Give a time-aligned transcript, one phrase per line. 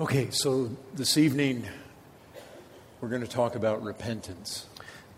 [0.00, 1.68] Okay, so this evening
[3.00, 4.66] we're going to talk about repentance.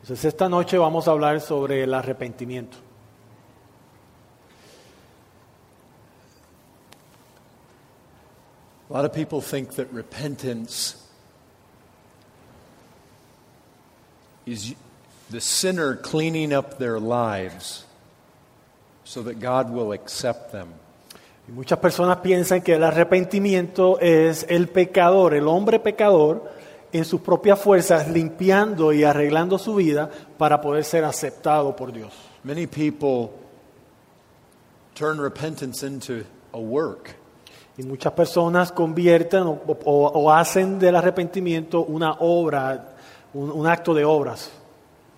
[0.03, 2.77] Entonces esta noche vamos a hablar sobre el arrepentimiento.
[8.91, 11.03] A lot of people think that repentance
[14.45, 14.75] is
[15.31, 17.87] the sinner cleaning up their lives
[19.05, 20.75] so that God will accept them.
[21.49, 26.51] Y muchas personas piensan que el arrepentimiento es el pecador, el hombre pecador,
[26.93, 32.13] en sus propias fuerzas limpiando y arreglando su vida para poder ser aceptado por Dios.
[32.43, 33.31] Many people
[34.95, 37.15] turn repentance into a work.
[37.77, 42.95] Y muchas personas convierten o, o- o hacen del arrepentimiento una obra,
[43.35, 44.51] un, un acto de obras.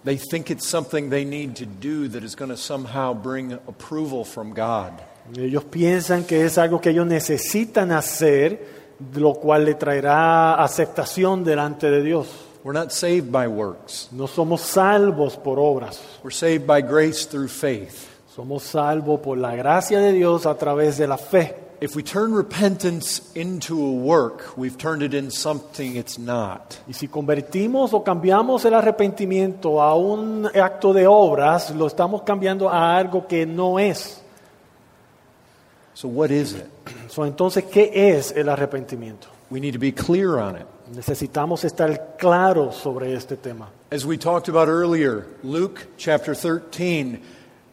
[0.05, 4.25] They think it's something they need to do that is going to somehow bring approval
[4.25, 4.92] from God.
[5.37, 8.67] Ellos piensan que es algo que ellos necesitan hacer,
[9.15, 12.29] lo cual le traerá aceptación delante de Dios.
[12.65, 14.09] We're not saved by works.
[14.11, 18.07] No somos salvos por obras, We're saved by grace through faith.
[18.35, 21.55] somos salvos por la gracia de Dios a través de la fe.
[21.81, 26.75] If we turn repentance into a work, we've turned it into something it's not.
[26.89, 32.69] Y si convertimos o cambiamos el arrepentimiento a un acto de obras, lo estamos cambiando
[32.69, 34.20] a algo que no es.
[35.99, 36.71] So, what is it?
[37.09, 39.27] So, entonces, ¿qué es el arrepentimiento?
[39.51, 40.67] We need to be clear on it.
[40.95, 43.71] Necesitamos estar claros sobre este tema.
[43.91, 47.21] As we talked about earlier, Luke chapter 13,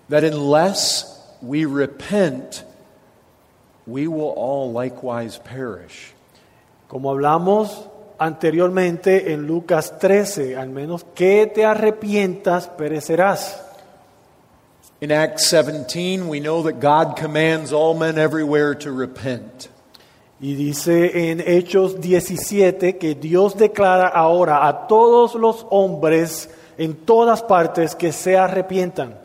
[0.09, 1.05] that unless
[1.41, 2.63] we repent,
[3.85, 6.13] we will all likewise perish.
[6.87, 13.64] Como hablamos anteriormente en Lucas 13, al menos que te arrepientas, perecerás.
[15.01, 19.69] In Acts 17, we know that God commands all men everywhere to repent.
[20.41, 27.41] Y dice en Hechos 17 que Dios declara ahora a todos los hombres en todas
[27.41, 29.15] partes que se arrepientan.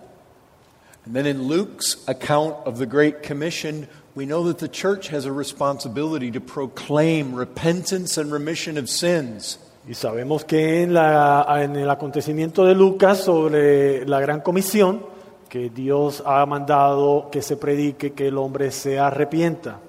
[1.06, 5.24] And then in Luke's account of the Great Commission, we know that the church has
[5.24, 9.58] a responsibility to proclaim repentance and remission of sins.
[9.88, 15.02] Y sabemos que en, la- en el acontecimiento de Lucas sobre la gran comisión,
[15.50, 19.80] que Dios ha mandado que se predique que el hombre se arrepienta.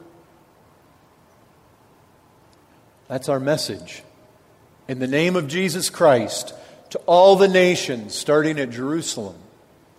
[3.08, 4.04] That's our message.
[4.88, 6.54] In the name of Jesus Christ,
[6.90, 9.36] to all the nations, starting at Jerusalem.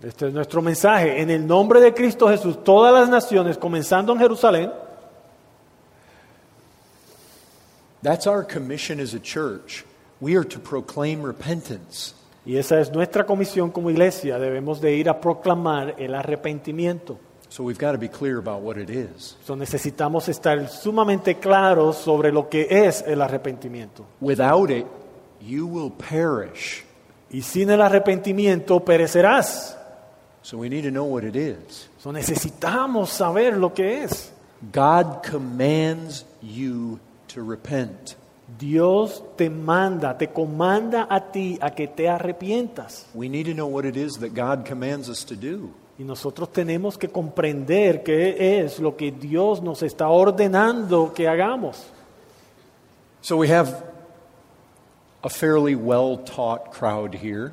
[0.03, 1.21] Este es nuestro mensaje.
[1.21, 4.71] En el nombre de Cristo Jesús, todas las naciones, comenzando en Jerusalén,
[8.01, 9.85] That's our commission as a church.
[10.19, 12.13] We are to proclaim repentance.
[12.45, 17.17] Y esa es nuestra comisión como iglesia, debemos de ir a proclamar el arrepentimiento.
[17.53, 19.37] So we've got to be clear about what it is.
[19.45, 24.07] So, necesitamos estar sumamente claros sobre lo que es el arrepentimiento.
[24.19, 24.87] Without it,
[25.39, 26.83] you will perish.
[27.29, 29.77] Y sin el arrepentimiento perecerás.
[30.41, 31.91] So we need to know what it is.
[31.99, 34.33] So, necesitamos saber lo que es.
[34.71, 38.15] God commands you to repent.
[38.63, 43.05] Dios te manda, te comanda a ti a que te arrepientas.
[43.13, 45.71] We need to know what it is that God commands us to do.
[45.99, 51.83] Y nosotros tenemos que comprender qué es lo que Dios nos está ordenando que hagamos.
[53.21, 53.83] So we have
[55.23, 57.51] a fairly well taught crowd here.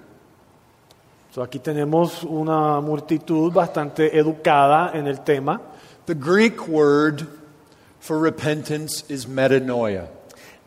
[1.33, 5.61] So, aquí tenemos una multitud bastante educada en el tema.
[6.07, 7.27] The Greek word
[7.99, 10.09] for repentance is metanoia.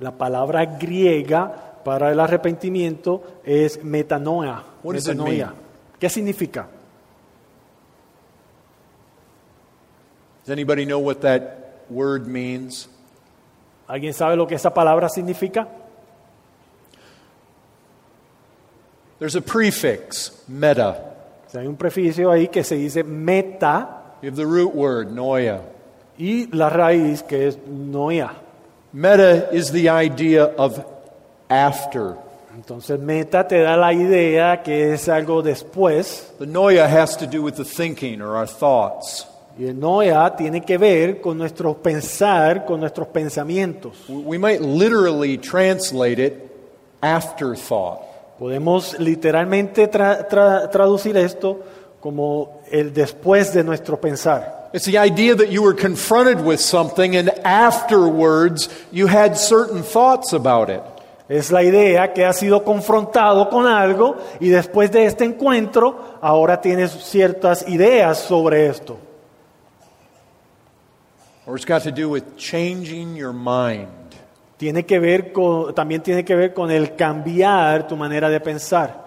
[0.03, 4.62] La palabra griega para el arrepentimiento es metanoia.
[5.97, 6.68] ¿Qué significa?
[10.44, 12.90] Does anybody know what that word means?
[13.88, 15.69] ¿Alguien sabe lo que esa palabra significa?
[19.20, 21.16] There's a prefix, meta.
[21.53, 25.62] Hay un preficio ahí que se dice meta You have the root word, noia.
[26.18, 28.43] y la raíz que es noia.
[28.94, 30.84] Meta is the idea of
[31.50, 32.16] after.
[32.56, 37.41] Entonces meta te da la idea que es algo después The noia has to do
[37.41, 39.28] with the thinking or our thoughts.
[39.58, 43.94] y el noia tiene que ver con nuestro pensar, con nuestros pensamientos.
[44.08, 46.34] We might literally translate it
[47.02, 48.02] afterthought.
[48.40, 51.59] Podemos literalmente tra- tra- traducir esto
[52.00, 54.63] como el después de nuestro pensar.
[54.73, 60.34] It's the idea that you were confronted with something and afterwards you had certain thoughts
[60.34, 60.81] about it.
[61.29, 66.59] Es la idea que has sido confrontado con algo y después de este encuentro ahora
[66.59, 68.97] tienes ciertas ideas sobre esto.
[71.46, 73.90] Or it's got to do with changing your mind.
[74.58, 79.03] Tiene que ver con, también tiene que ver con el cambiar tu manera de pensar.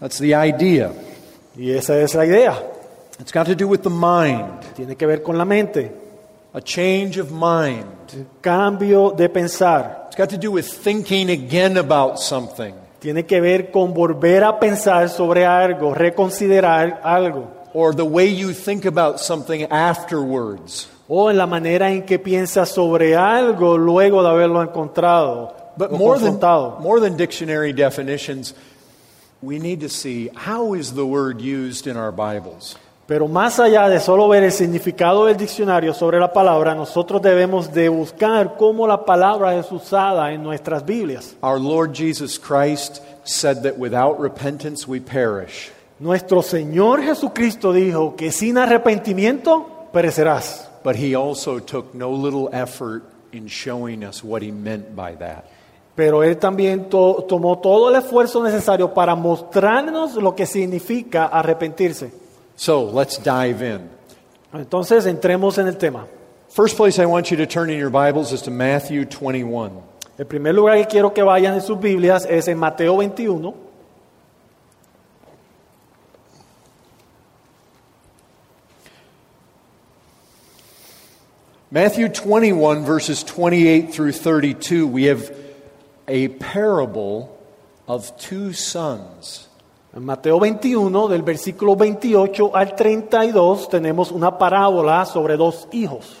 [0.00, 0.90] That's the idea.
[1.56, 2.60] Y esa es la idea.
[3.20, 5.90] It's got to do with the mind, Tiene que ver con la mente.
[6.54, 7.86] a change of mind.
[8.42, 10.04] Cambio de pensar.
[10.08, 14.58] It's got to do with thinking again about something Tiene que ver con volver a
[14.60, 17.48] pensar sobre algo, reconsiderar algo.
[17.74, 20.88] or the way you think about something afterwards.
[21.08, 25.96] O en la manera en que piensas sobre algo luego de haberlo encontrado But o
[25.96, 26.80] more than, confrontado.
[26.80, 28.54] more than dictionary definitions,
[29.42, 32.76] we need to see how is the word used in our Bibles.
[33.12, 37.70] Pero más allá de solo ver el significado del diccionario sobre la palabra, nosotros debemos
[37.70, 41.36] de buscar cómo la palabra es usada en nuestras Biblias.
[41.42, 45.70] Our Lord Jesus Christ said that without repentance we perish.
[45.98, 50.70] Nuestro Señor Jesucristo dijo que sin arrepentimiento perecerás.
[50.82, 55.44] But he also took no little effort in showing us what he meant by that.
[55.94, 62.21] Pero Él también to- tomó todo el esfuerzo necesario para mostrarnos lo que significa arrepentirse.
[62.62, 63.90] So let's dive in.
[64.54, 66.06] Entonces entremos en el tema.
[66.48, 69.82] First place I want you to turn in your Bibles is to Matthew 21.
[70.16, 73.52] El primer lugar que quiero que vayan en sus Biblias es en Mateo 21.
[81.72, 85.36] Matthew 21, verses 28 through 32, we have
[86.06, 87.36] a parable
[87.88, 89.48] of two sons.
[89.94, 96.16] En Mateo 21, del versículo 28 al 32, tenemos una parábola sobre dos hijos.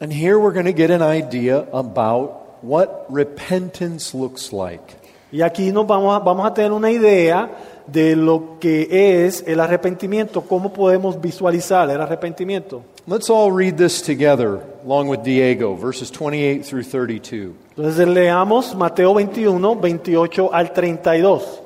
[0.00, 4.96] And here we're going to get an idea about what repentance looks like.
[5.30, 7.50] Y aquí nos vamos a, vamos a tener una idea
[7.86, 12.82] de lo que es el arrepentimiento, cómo podemos visualizar el arrepentimiento.
[13.06, 17.52] Let's all read this together, along with Diego, verses 28 through 32.
[17.76, 21.62] Entonces leamos Mateo 21, 28 al 32.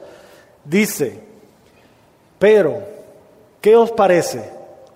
[0.64, 1.20] Dice,
[2.38, 2.82] pero,
[3.60, 4.50] ¿qué os parece?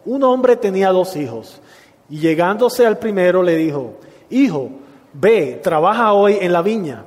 [0.05, 1.61] Un hombre tenía dos hijos
[2.09, 3.95] y llegándose al primero le dijo,
[4.31, 4.71] hijo,
[5.13, 7.05] ve, trabaja hoy en la viña.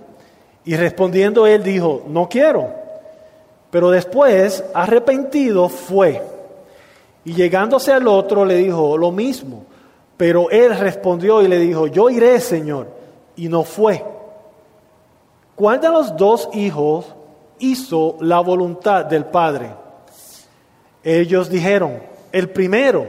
[0.64, 2.81] Y respondiendo él dijo, no quiero.
[3.72, 6.22] Pero después, arrepentido, fue.
[7.24, 9.66] Y llegándose al otro le dijo lo mismo.
[10.18, 12.88] Pero él respondió y le dijo, yo iré, Señor.
[13.36, 14.04] Y no fue.
[15.56, 17.06] ¿Cuál de los dos hijos
[17.60, 19.72] hizo la voluntad del Padre?
[21.04, 22.00] Ellos dijeron,
[22.32, 23.08] el primero.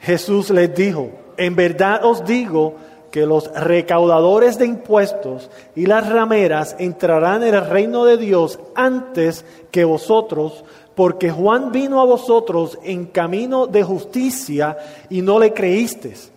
[0.00, 2.74] Jesús les dijo, en verdad os digo
[3.16, 9.42] que los recaudadores de impuestos y las rameras entrarán en el reino de Dios antes
[9.70, 10.64] que vosotros,
[10.94, 14.76] porque Juan vino a vosotros en camino de justicia
[15.08, 16.30] y no le creísteis.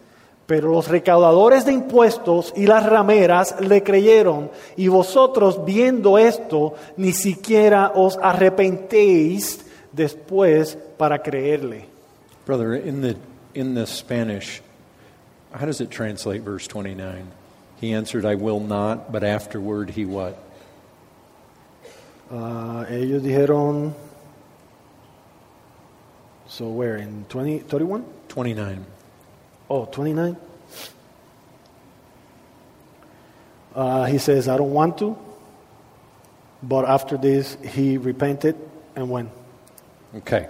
[0.45, 7.11] Pero los recaudadores de impuestos y las rameras le creyeron, y vosotros viendo esto, ni
[7.11, 11.87] siquiera os arrepentéis después para creerle.
[12.47, 13.17] Brother, in the,
[13.53, 14.61] in the Spanish,
[15.51, 17.31] how does it translate verse 29?
[17.79, 20.37] He answered, I will not, but afterward he what?
[22.31, 23.93] Ah, ellos dijeron,
[26.47, 28.05] so where, in 20, 31?
[28.27, 28.85] 29.
[29.69, 30.37] Oh, 29?
[33.73, 35.17] Uh, he says, I don't want to,
[36.61, 38.55] but after this he repented
[38.95, 39.29] and went.
[40.15, 40.49] Okay.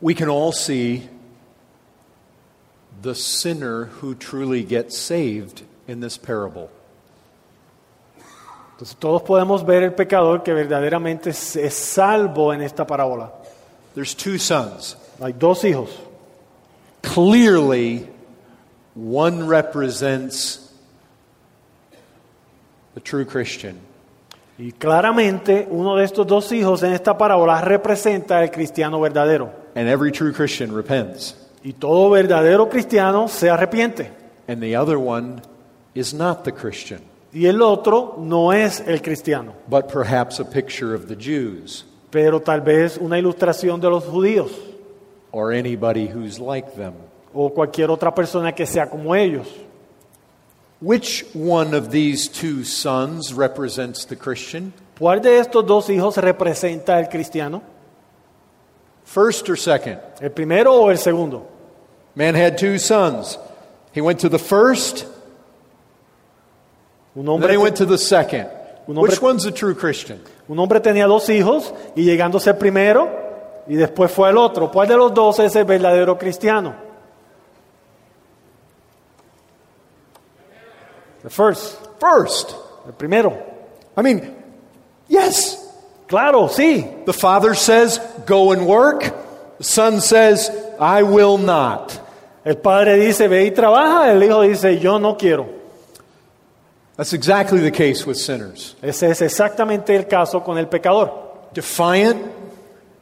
[0.00, 1.08] We can all see
[3.02, 6.70] the sinner who truly gets saved in this parable.
[8.72, 13.32] Entonces todos podemos ver el pecador que verdaderamente es salvo en esta parábola.
[13.94, 14.96] There's two sons.
[15.20, 15.90] Hay dos hijos.
[17.02, 18.06] Clearly,
[18.94, 20.72] one represents
[22.94, 23.78] the true Christian,
[24.58, 29.50] Y claramente uno de estos dos hijos en esta parábola representa al cristiano verdadero.
[29.76, 31.34] and every true Christian repents.
[31.64, 34.10] Y todo verdadero cristiano se arrepiente.
[34.46, 35.42] And the other one
[35.94, 37.00] is not the Christian,
[37.32, 42.40] Y el otro no es el cristiano, but perhaps a picture of the Jews pero
[42.40, 44.50] tal vez una ilustración de los judíos
[45.30, 46.94] or anybody who's like them.
[47.34, 49.46] o cualquier otra persona que sea como ellos.
[50.80, 54.72] Which one of these two sons represents the Christian?
[54.98, 57.62] ¿Cuál de estos dos hijos representa al cristiano?
[59.08, 59.98] First or second?
[60.20, 61.46] ¿El primero o el segundo?
[62.14, 63.38] Man had two sons.
[63.94, 65.06] He went to the first,
[67.16, 68.50] un hombre then he went to the second.
[68.86, 70.20] Un hombre, Which one's the true Christian?
[70.46, 73.08] Un hombre tenía dos hijos y llegándose al primero
[73.66, 74.70] y después fue al otro.
[74.70, 76.74] ¿Cuál de los dos es el verdadero cristiano?
[81.22, 81.76] The first.
[81.98, 82.52] First.
[82.86, 83.32] El primero.
[83.96, 84.36] I mean,
[85.08, 85.57] yes,
[86.08, 87.04] Claro, sí.
[87.06, 89.04] The Father says, go and work.
[89.58, 90.50] The Son says,
[90.80, 91.92] I will not.
[92.44, 94.10] El padre dice, ve y trabaja.
[94.10, 95.46] El hijo dice, yo no quiero.
[96.96, 98.74] That's exactly the case with sinners.
[98.82, 101.12] Ese es exactamente el caso con el pecador.
[101.52, 102.18] Defiant,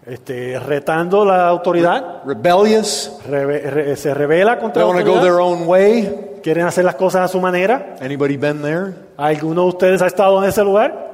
[0.06, 5.18] Este, retando la autoridad, rebellious, reve- re- se revela contra they la want to go
[5.18, 6.38] autoridad, their own way.
[6.44, 7.96] quieren hacer las cosas a su manera.
[8.00, 8.94] Anybody been there?
[9.16, 11.05] ¿Alguno de ustedes ha estado en ese lugar?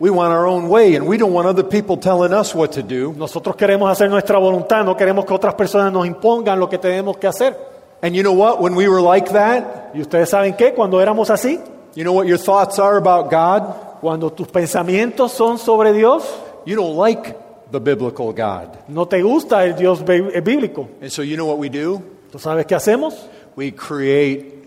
[0.00, 2.82] We want our own way, and we don't want other people telling us what to
[2.82, 3.12] do.
[3.12, 7.18] Nosotros queremos hacer nuestra voluntad, no queremos que otras personas nos impongan lo que tenemos
[7.18, 7.54] que hacer.
[8.02, 8.62] And you know what?
[8.62, 10.72] When we were like that, ¿Y ustedes saben qué?
[10.72, 11.60] Cuando éramos así,
[11.94, 13.74] you know what your thoughts are about God?
[14.00, 16.24] cuando tus pensamientos son sobre Dios,
[16.64, 17.36] You don't like
[17.70, 18.78] the biblical God.
[18.88, 20.88] no te gusta el Dios bíblico.
[21.02, 22.02] And so you know what we do?
[22.32, 23.14] ¿Tú sabes qué hacemos?
[23.54, 24.59] We create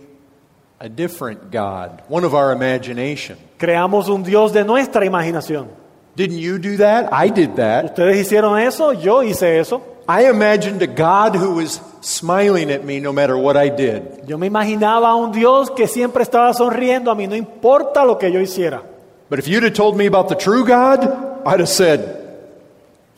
[0.84, 3.38] a different God, one of our imagination.
[3.58, 5.70] Creamos un Dios de nuestra imaginación.
[6.18, 7.14] Didn't you do that?
[7.14, 7.86] I did that.
[7.86, 8.92] ¿Ustedes hicieron eso?
[8.92, 9.82] Yo hice eso.
[10.10, 14.28] I imagined a God who was smiling at me no matter what I did.
[14.28, 18.18] Yo me imaginaba a un Dios que siempre estaba sonriendo a mí, no importa lo
[18.18, 18.84] que yo hiciera.
[19.30, 21.00] But if you'd have told me about the true God,
[21.48, 22.23] I'd have said,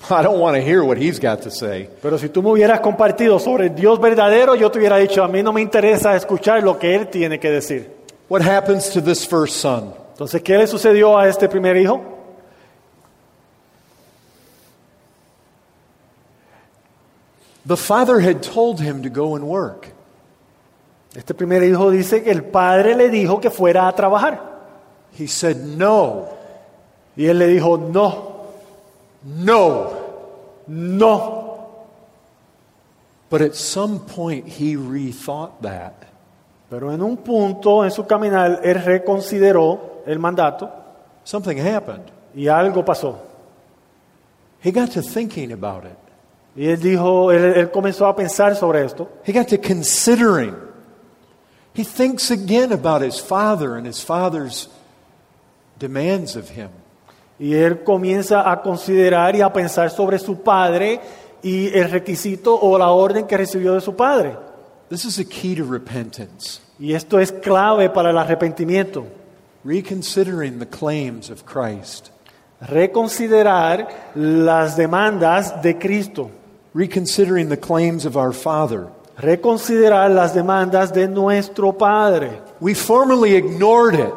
[0.10, 1.90] I don't want to hear what he's got to say.
[2.02, 5.28] Pero si tú me hubieras compartido sobre el Dios verdadero, yo te hubiera dicho, a
[5.28, 7.92] mí no me interesa escuchar lo que Él tiene que decir.
[8.30, 9.94] What happens to this first son?
[10.12, 12.02] Entonces, ¿qué le sucedió a este primer hijo?
[17.68, 19.88] The father had told him to go and work.
[21.16, 24.40] Este primer hijo dice que el padre le dijo que fuera a trabajar.
[25.18, 26.36] He said, No,
[27.18, 28.35] Y él le dijo, no,
[29.26, 30.64] no.
[30.68, 31.42] no.
[33.30, 36.08] But at some point, he rethought that.
[36.70, 40.72] Pero en un punto en su caminar, él reconsideró el mandato
[41.24, 42.12] Something happened.
[42.36, 43.18] y algo pasó.
[44.62, 45.98] He got to thinking about it.
[46.56, 49.10] Y él dijo, él, él comenzó a pensar sobre esto.
[49.26, 50.56] He got to considering.
[51.74, 54.70] He thinks again about his father and his father's
[55.78, 56.70] demands of him.
[57.38, 61.02] Y él comienza a considerar y a pensar sobre su padre
[61.42, 64.38] y el requisito o la orden que recibió de su padre.
[64.90, 66.62] This is a key to repentance.
[66.80, 69.06] Y esto es clave para el arrepentimiento.
[69.64, 72.10] Reconsidering the claims of Christ.
[72.62, 76.32] Reconsiderar las demandas de Cristo.
[76.74, 78.88] Reconsidering the claims of our Father.
[79.18, 82.42] Reconsiderar las demandas de nuestro Padre.
[82.60, 84.14] We formerly ignored it.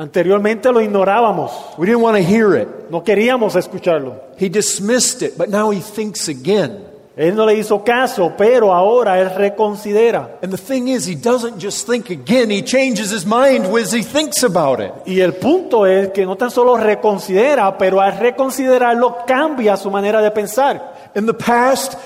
[0.00, 2.68] Anteriormente lo ignorábamos, We didn't want to hear it.
[2.88, 4.14] no queríamos escucharlo.
[4.38, 6.86] He dismissed it, but now he thinks again.
[7.18, 10.38] Él no le hizo caso, pero ahora él reconsidera.
[10.42, 14.02] And the thing is, he doesn't just think again, he changes his mind as he
[14.02, 14.90] thinks about it.
[15.04, 20.22] Y el punto es que no tan solo reconsidera, pero al reconsiderarlo cambia su manera
[20.22, 21.10] de pensar.
[21.14, 21.98] In the past,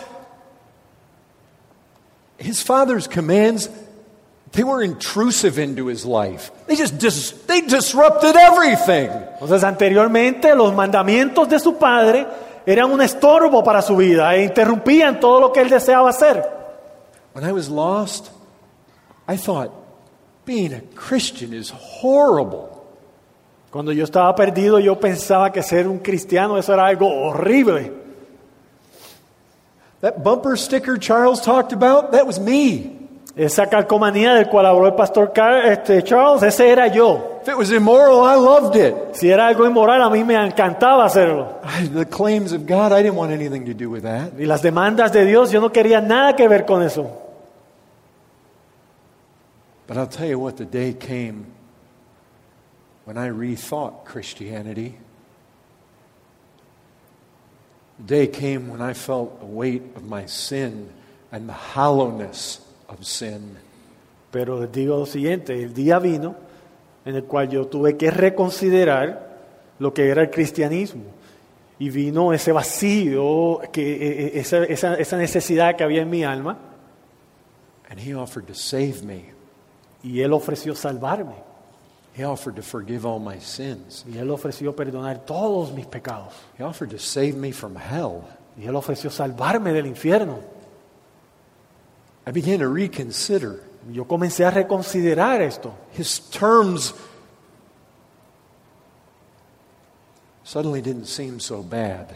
[2.39, 3.71] his father's commands
[4.55, 6.51] they were intrusive into his life.
[6.67, 9.11] They just dis- they disrupted everything.
[9.35, 12.27] Entonces anteriormente los mandamientos de su padre
[12.65, 16.43] eran un estorbo para su vida e interrumpían todo lo que él deseaba hacer.
[17.35, 18.31] When I was lost,
[19.29, 19.71] I thought
[20.47, 22.71] being a Christian is horrible.
[23.71, 27.93] Cuando yo estaba perdido yo pensaba que ser un cristiano eso era algo horrible.
[30.01, 33.04] That bumper sticker Charles talked about, that was me.
[33.37, 35.33] Esa calcomanía del cual habló el pastor
[35.65, 37.41] este, Charles, ese era yo.
[37.43, 39.17] If it was immoral, I loved it.
[39.17, 41.61] Si era algo inmoral, a mí me encantaba hacerlo.
[41.93, 44.35] The claims of God, I didn't want anything to do with that.
[44.39, 47.11] Y las demandas de Dios, yo no quería nada que ver con eso.
[49.89, 51.47] But I'll tell you what, the day came
[53.05, 54.97] when I rethought Christianity.
[57.99, 60.89] The day came when I felt the weight of my sin
[61.33, 62.64] and the hollowness
[62.95, 63.57] of sin.
[64.31, 66.35] Pero les digo lo siguiente, el día vino
[67.05, 69.35] en el cual yo tuve que reconsiderar
[69.79, 71.03] lo que era el cristianismo.
[71.79, 76.25] Y vino ese vacío, que, eh, eh, esa, esa- esa necesidad que había en mi
[76.25, 76.59] alma,
[77.91, 79.27] And He offered to save me.
[80.03, 81.35] y Él ofreció salvarme.
[82.17, 84.05] He offered to forgive all my sins.
[84.09, 86.33] Y Él ofreció perdonar todos mis pecados.
[86.59, 88.23] He offered to save me from hell.
[88.57, 90.39] Y Él ofreció salvarme del infierno.
[92.27, 93.61] I began to reconsider.
[93.93, 95.75] Yo comencé a reconsiderar esto.
[95.97, 96.95] His terms
[100.43, 102.09] suddenly didn't seem so bad.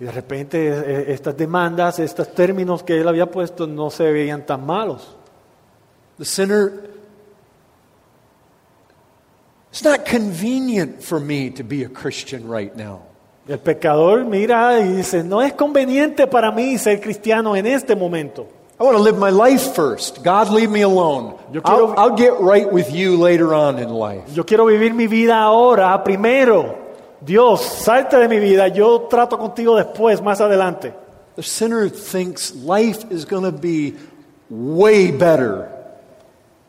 [0.00, 4.44] Y de repente eh, estas demandas, estos términos que Él había puesto no se veían
[4.44, 5.16] tan malos.
[6.18, 6.88] The sinner
[9.70, 13.02] It's not convenient for me to be a Christian right now.
[13.46, 18.48] El pecador mira y dice, no es conveniente para mí ser cristiano en este momento.
[18.80, 20.22] I want to live my life first.
[20.22, 21.36] God, leave me alone.
[21.52, 24.32] Yo quiero- I'll, I'll get right with you later on in life.
[24.36, 26.76] Yo quiero vivir mi vida ahora, ah, primero.
[27.20, 30.94] Dios, salte de mi vida, yo trato contigo después, más adelante.
[31.34, 33.96] The sinner thinks life is going to be
[34.48, 35.68] way better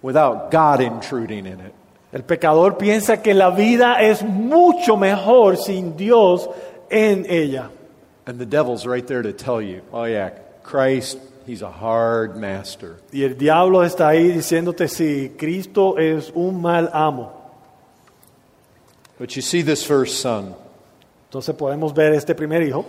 [0.02, 1.74] without God intruding in it.
[2.12, 6.48] El pecador piensa que la vida es mucho mejor sin Dios
[6.90, 7.70] en ella.
[8.26, 10.32] And the devil's right there to tell you, oh, yeah,
[10.64, 12.98] Christ, he's a hard master.
[13.12, 17.32] Y el diablo está ahí diciéndote, sí, Cristo es un mal amo.
[19.18, 20.56] But you see this first son.
[21.30, 22.86] Entonces podemos ver este primer hijo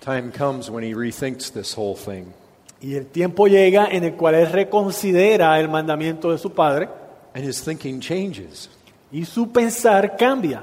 [0.00, 2.32] Time comes when he rethinks this whole thing.
[2.80, 6.88] y el tiempo llega en el cual él reconsidera el mandamiento de su padre
[7.34, 8.70] And his thinking changes.
[9.12, 10.62] y su pensar cambia.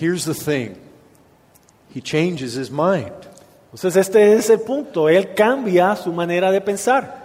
[0.00, 0.76] Here's the thing
[1.92, 3.12] he changes his mind.
[3.74, 7.24] Entonces este es el punto, él cambia su manera de pensar.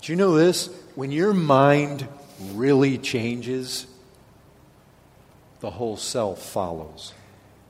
[0.00, 0.70] Do you know this?
[0.94, 2.06] When your mind
[2.54, 3.88] really changes,
[5.60, 7.12] the whole self follows.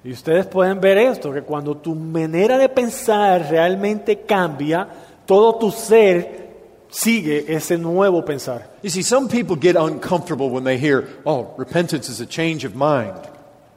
[0.04, 4.87] Y ustedes pueden ver esto, que cuando tu manera de pensar realmente cambia,
[5.25, 6.50] todo tu ser
[6.90, 8.68] sigue ese nuevo pensar.
[8.82, 12.75] You see, some people get uncomfortable when they hear, oh, repentance is a change of
[12.75, 13.26] mind.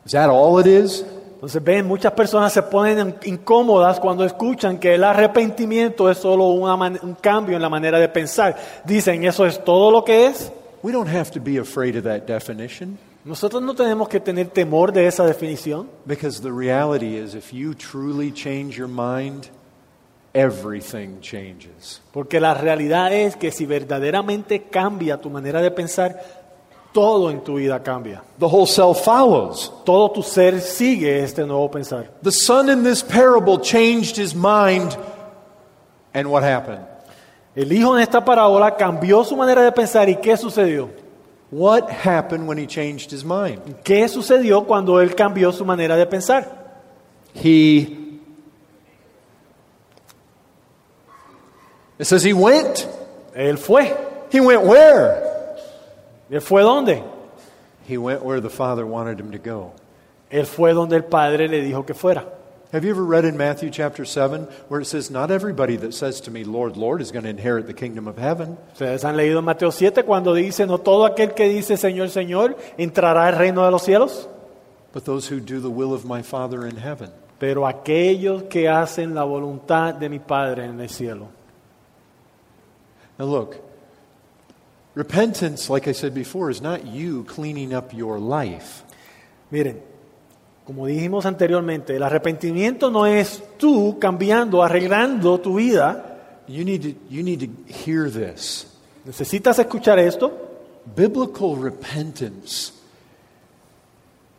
[0.06, 1.06] Is that all it is?
[1.42, 6.76] Entonces ven, muchas personas se ponen incómodas cuando escuchan que el arrepentimiento es solo una
[6.76, 8.56] un cambio en la manera de pensar.
[8.86, 10.52] Dicen, ¿eso es todo lo que es?
[10.84, 14.92] We don't have to be afraid of that definition Nosotros no tenemos que tener temor
[14.92, 19.48] de esa definición, because the reality is if you truly change your mind,
[20.36, 22.04] everything changes.
[22.14, 26.41] porque la realidad es que si verdaderamente cambia tu manera de pensar,
[26.94, 28.22] todo en tu vida cambia.
[28.40, 29.72] The whole self follows.
[29.86, 32.08] Todo tu ser sigue este nuevo pensar.
[32.22, 34.98] The son in this parable changed his mind,
[36.14, 36.86] and what happened?
[37.56, 40.90] El hijo en esta parábola cambió su manera de pensar y ¿qué sucedió?
[41.50, 43.84] What happened when he changed his mind?
[43.84, 46.48] ¿Qué sucedió cuando él cambió su manera de pensar?
[47.34, 47.98] He.
[52.00, 52.88] It says he went.
[53.36, 53.94] Él fue.
[54.32, 55.31] He went where?
[56.32, 57.04] ¿Él fue dónde?
[57.88, 59.74] He went where the father wanted him to go.
[60.32, 62.26] Él fue donde el padre le dijo que fuera.
[62.72, 66.22] Have you ever read in Matthew chapter 7 where it says, Not everybody that says
[66.22, 68.58] to me, Lord, Lord, is going to inherit the kingdom of heaven?
[68.74, 73.28] Ustedes han leído Mateo 7 cuando dice, no todo aquel que dice Señor, Señor, entrará
[73.28, 74.26] al reino de los cielos,
[74.94, 77.12] but those who do the will of my Father in heaven.
[77.42, 81.28] pero aquellos que hacen la voluntad de mi Padre en el cielo.
[83.18, 83.58] Now, look,
[84.94, 88.84] repentance, like I said before, is not you cleaning up your life.
[89.52, 89.82] Miren,
[90.66, 96.44] como dijimos anteriormente, el arrepentimiento no es tú cambiando, arreglando tu vida.
[96.48, 98.68] You need to, you need to hear this.
[99.06, 100.32] Necesitas escuchar esto.
[100.96, 102.74] Biblical repentance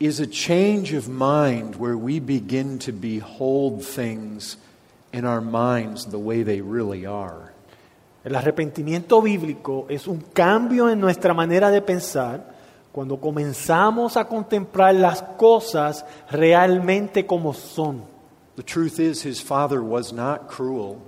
[0.01, 4.57] is a change of mind where we begin to behold things
[5.12, 7.52] in our minds the way they really are.
[8.24, 12.52] El arrepentimiento bíblico es un cambio en nuestra manera de pensar
[12.92, 18.04] cuando comenzamos a contemplar las cosas realmente como son.
[18.54, 20.98] The truth is, his father was not cruel.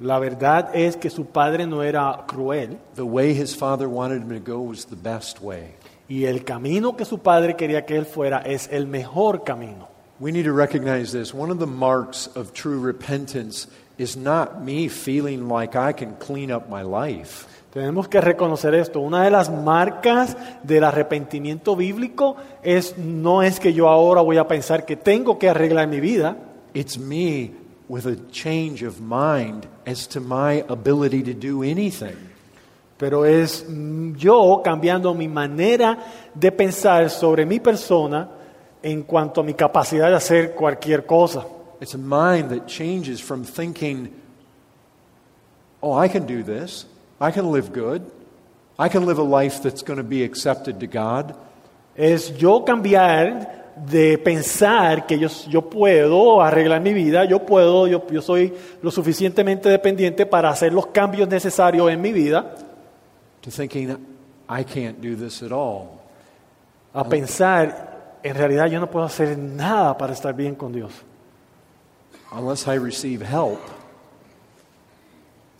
[0.00, 4.30] La verdad es que su padre no era cruel The way his father wanted him
[4.30, 5.74] to go was the best way.
[6.08, 9.88] y el camino que su padre quería que él fuera es el mejor camino.
[10.18, 11.32] We need to recognize this.
[11.32, 13.68] One of the marks of true repentance
[14.02, 17.46] is not me feeling like I can clean up my life.
[17.72, 19.00] Tenemos que reconocer esto.
[19.00, 24.46] Una de las marcas del arrepentimiento bíblico es no es que yo ahora voy a
[24.46, 26.36] pensar que tengo que arreglar mi vida,
[26.74, 27.52] It's me
[27.88, 32.16] with a change of mind as to my ability to do anything.
[32.98, 33.66] pero es
[34.16, 35.98] yo cambiando mi manera
[36.34, 38.28] de pensar sobre mi persona
[38.82, 41.44] en cuanto a mi capacidad de hacer cualquier cosa.
[41.82, 44.14] It's a mind that changes from thinking,
[45.82, 46.86] oh, I can do this,
[47.20, 48.08] I can live good,
[48.78, 51.34] I can live a life that's going to be accepted to God.
[51.96, 58.06] Es yo cambiar de pensar que yo, yo puedo arreglar mi vida, yo puedo, yo,
[58.08, 62.54] yo soy lo suficientemente dependiente para hacer los cambios necesarios en mi vida,
[63.40, 63.90] to thinking,
[64.48, 66.00] I can't do this at all.
[66.94, 70.92] a pensar, en realidad yo no puedo hacer nada para estar bien con Dios.
[72.32, 73.60] Unless I receive help,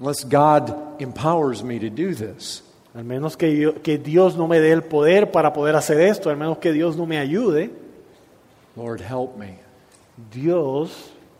[0.01, 2.63] unless God empowers me to do this.
[2.95, 6.29] Al menos que, yo- que Dios no me dé el poder para poder hacer esto,
[6.31, 7.71] al menos que Dios no me ayude,
[8.77, 9.59] Lord, help me.
[10.31, 10.91] Dios,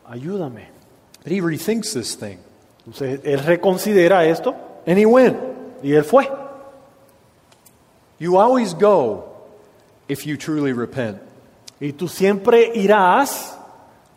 [0.09, 0.67] ayúdame.
[1.23, 2.39] But he rethinks this thing.
[2.87, 4.55] Entonces él reconsidera esto
[4.87, 5.37] And he went.
[5.83, 6.29] y él fue.
[8.19, 9.25] You always go
[10.09, 11.19] if you truly repent.
[11.81, 13.52] Y tú siempre irás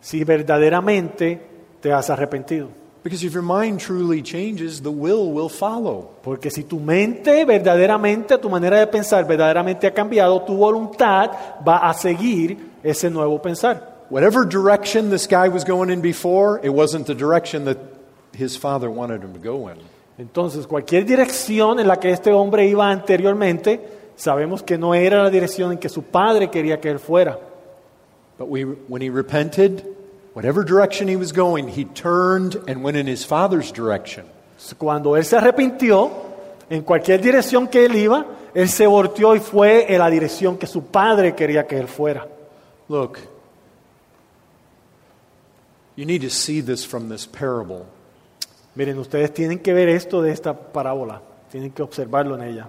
[0.06, 1.40] si verdaderamente
[1.80, 2.68] te has arrepentido.
[3.02, 6.10] Because if your mind truly changes, the will will follow.
[6.22, 11.32] Porque si tu mente verdaderamente, tu manera de pensar verdaderamente ha cambiado, tu voluntad
[11.66, 14.06] va a seguir ese nuevo pensar.
[14.08, 17.78] Whatever direction this guy was going in before, it wasn't the direction that
[18.32, 19.78] his father wanted him to go in.
[20.18, 23.80] Entonces, cualquier dirección en la que este hombre iba anteriormente,
[24.14, 27.36] sabemos que no era la dirección en que su padre quería que él fuera.
[28.38, 29.95] But we, when he repented,
[30.36, 34.26] whatever direction he was going, he turned and went in his father's direction.
[34.76, 36.10] Cuando él se arrepintió,
[36.68, 40.66] en cualquier dirección que él iba, él se volteó y fue en la dirección que
[40.66, 42.28] su padre quería que él fuera.
[42.88, 43.18] Look,
[45.96, 47.86] you need to see this from this parable.
[48.74, 52.68] Miren, ustedes tienen que ver esto de esta parábola, tienen que observarlo en ella.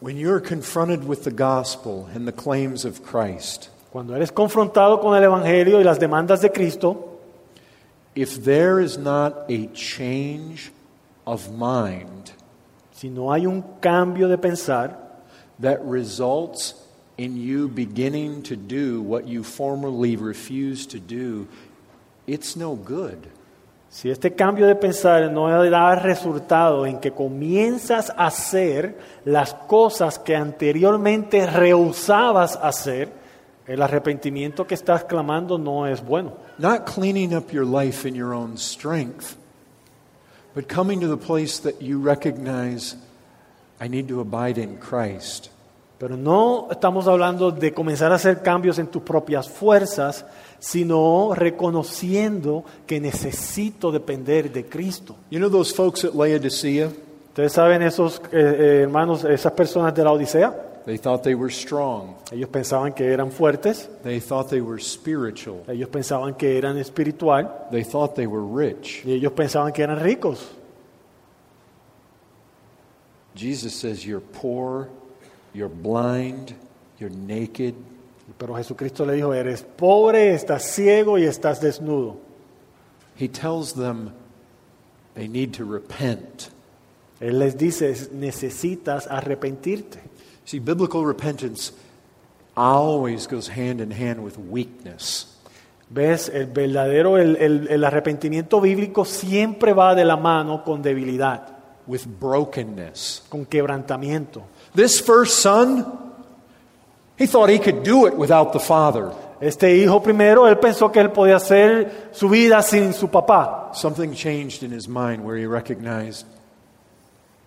[0.00, 5.16] When you're confronted with the gospel and the claims of Christ, Cuando eres confrontado con
[5.16, 7.18] el Evangelio y las demandas de Cristo,
[8.14, 10.70] if there is not a change
[11.26, 12.32] of mind
[12.98, 14.96] si no hay un cambio de pensar
[15.60, 16.74] that results
[17.16, 21.46] in you beginning to do what you formerly refused to do,
[22.26, 23.28] it's no good.
[23.90, 30.18] Si este cambio de pensar no da resultado en que comienzas a hacer las cosas
[30.18, 33.10] que anteriormente rehusabas hacer,
[33.66, 36.32] el arrepentimiento que estás clamando no es bueno.
[36.58, 39.36] Not cleaning up your life in your own strength,
[40.54, 42.96] but coming to the place that you recognize
[43.80, 45.50] I need to abide in Christ.
[45.98, 50.24] Pero no estamos hablando de comenzar a hacer cambios en tus propias fuerzas,
[50.60, 55.16] sino reconociendo que necesito depender de Cristo.
[55.30, 56.88] You know those folks at Laodicea?
[57.28, 61.52] Ustedes saben esos eh, eh, hermanos, esas personas de la Odisea, They thought they were
[61.52, 62.14] strong.
[62.32, 65.62] ellos pensaban que eran fuertes, They thought they were spiritual.
[65.68, 69.04] ellos pensaban que eran espiritual They thought they were rich.
[69.04, 70.48] y ellos pensaban que eran ricos.
[73.34, 74.88] Jesus says, You're poor,
[75.54, 76.54] you're blind,
[76.98, 77.74] you're naked.
[78.38, 82.16] Pero Jesucristo le dijo, eres pobre, estás ciego y estás desnudo.
[83.16, 84.12] He tells them
[85.14, 86.50] they need to repent.
[87.20, 90.00] Él les dice, necesitas arrepentirte.
[90.44, 91.72] See, biblical repentance
[92.56, 95.34] always goes hand in hand with weakness.
[95.90, 96.28] ¿Ves?
[96.28, 101.48] El verdadero, el, el- el arrepentimiento bíblico siempre va de la mano con debilidad,
[101.86, 103.24] with brokenness.
[103.30, 104.42] con quebrantamiento.
[104.78, 105.84] This first son,
[107.16, 109.10] he thought he could do it without the father.
[109.40, 113.72] Este hijo primero, él pensó que él podía hacer su vida sin su papá.
[113.74, 116.24] Something changed in his mind where he recognized,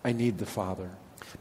[0.04, 0.90] I need the father.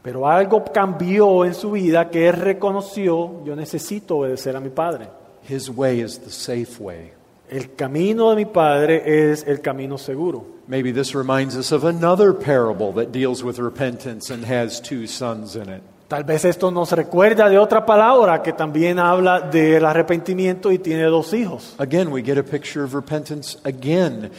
[0.01, 5.09] Pero algo cambió en su vida que él reconoció, yo necesito obedecer a mi padre.
[5.43, 7.11] His way is the safe way.
[7.51, 10.45] El camino de mi padre es el camino seguro.
[10.67, 15.57] Maybe this reminds us of another parable that deals with repentance and has two sons
[15.57, 15.83] in it.
[16.07, 21.03] Tal vez esto nos recuerda de otra palabra que también habla del arrepentimiento y tiene
[21.03, 21.75] dos hijos.
[21.77, 24.31] Again, we get a picture of repentance again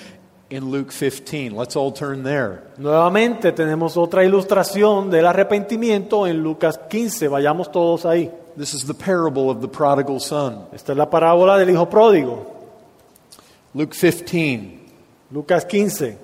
[0.49, 1.55] in Luke 15.
[1.55, 2.63] Let's all turn there.
[2.79, 7.29] Nuevamente tenemos otra ilustración del arrepentimiento en Lucas 15.
[7.29, 8.31] Vayamos todos ahí.
[8.57, 10.69] This is the parable of the prodigal son.
[10.73, 12.62] Esta es la parábola del hijo pródigo.
[13.75, 14.81] Luke 15.
[15.31, 16.19] Lucas 15.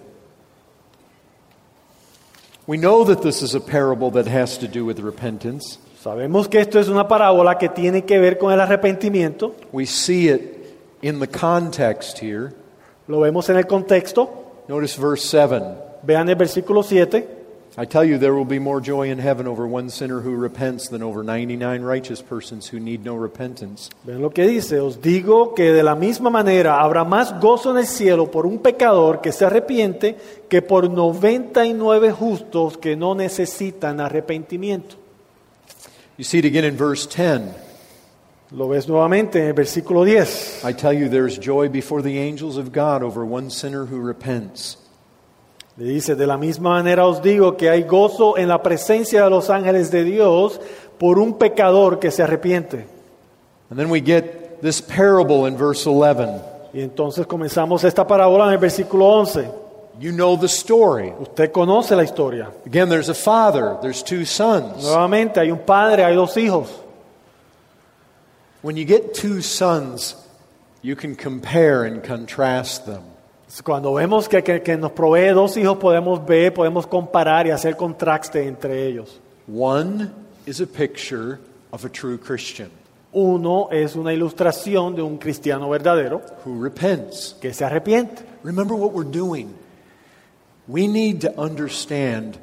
[2.67, 5.79] We know that this is a parable that has to do with repentance.
[6.03, 9.55] Sabemos que esto es una parábola que tiene que ver con el arrepentimiento.
[9.73, 12.53] We see it in the context here.
[13.09, 14.29] Lo vemos en el contexto.
[14.69, 16.03] Notice verse 7.
[16.03, 17.38] Vean el versículo 7.
[17.81, 20.89] I tell you, there will be more joy in heaven over one sinner who repents
[20.89, 23.89] than over 99 righteous persons who need no repentance.
[24.05, 24.81] Vean lo que dice.
[24.81, 28.59] Os digo que de la misma manera habrá más gozo en el cielo por un
[28.59, 30.17] pecador que se arrepiente
[30.49, 34.97] que por 99 justos que no necesitan arrepentimiento.
[36.17, 37.55] You see it again in verse 10.
[38.51, 40.65] Lo ves nuevamente en el versículo 10.
[40.65, 44.79] I tell you, there's joy before the angels of God over one sinner who repents.
[45.79, 49.31] Le dice, de la misma manera os digo que hay gozo en la presencia de
[49.31, 50.61] los ángeles de Dios
[50.99, 52.85] por un pecador que se arrepiente.
[53.71, 56.41] And then we get this parable in verse 11.
[56.73, 59.49] Y entonces comenzamos esta parábola en el versículo 11.
[60.01, 61.13] You know the story.
[61.21, 62.51] Usted conoce la historia.
[62.67, 64.83] Again, there's a father, there's two sons.
[64.83, 66.69] Nuevamente hay un padre, hay dos hijos.
[68.63, 70.17] When you get two sons,
[70.83, 73.03] you can compare and contrast them.
[73.65, 77.77] Cuando vemos que, que- que nos provee dos hijos, podemos ver, podemos comparar y hacer
[77.77, 79.21] contraste entre ellos.
[79.53, 80.11] One
[80.47, 81.39] is a picture
[81.71, 82.71] of a true Christian
[83.13, 87.35] Uno es una ilustración de un cristiano verdadero who repents.
[87.41, 88.23] que se arrepiente.
[88.45, 89.49] Remember what we're doing.
[90.67, 92.37] We need to understand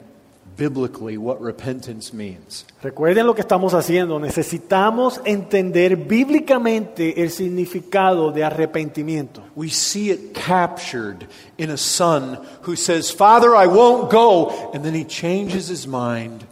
[0.55, 2.65] biblically what repentance means.
[2.81, 4.19] Recuerden lo que estamos haciendo.
[4.19, 9.41] Necesitamos entender bíblicamente el significado de arrepentimiento.
[9.55, 14.71] We see it captured in a son who says, Father, I won't go.
[14.73, 16.45] And then he changes his mind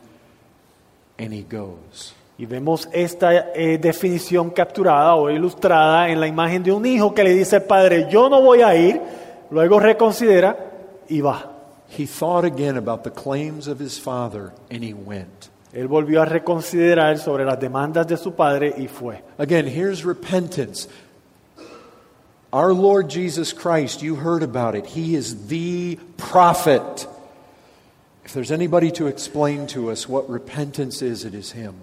[1.18, 2.14] and he goes.
[2.38, 7.24] Y vemos esta eh, definición capturada o ilustrada en la imagen de un hijo que
[7.24, 9.00] le dice al padre, yo no voy a ir,
[9.52, 10.58] luego reconsidera
[11.08, 11.53] y va.
[11.96, 15.50] He thought again about the claims of his father and he went.
[15.74, 19.22] Él volvió a reconsiderar sobre las demandas de su padre y fue.
[19.38, 20.88] Again, here's repentance.
[22.52, 24.86] Our Lord Jesus Christ, you heard about it.
[24.86, 27.08] He is the prophet.
[28.26, 31.74] If there's anybody to explain to us what repentance is, it is him.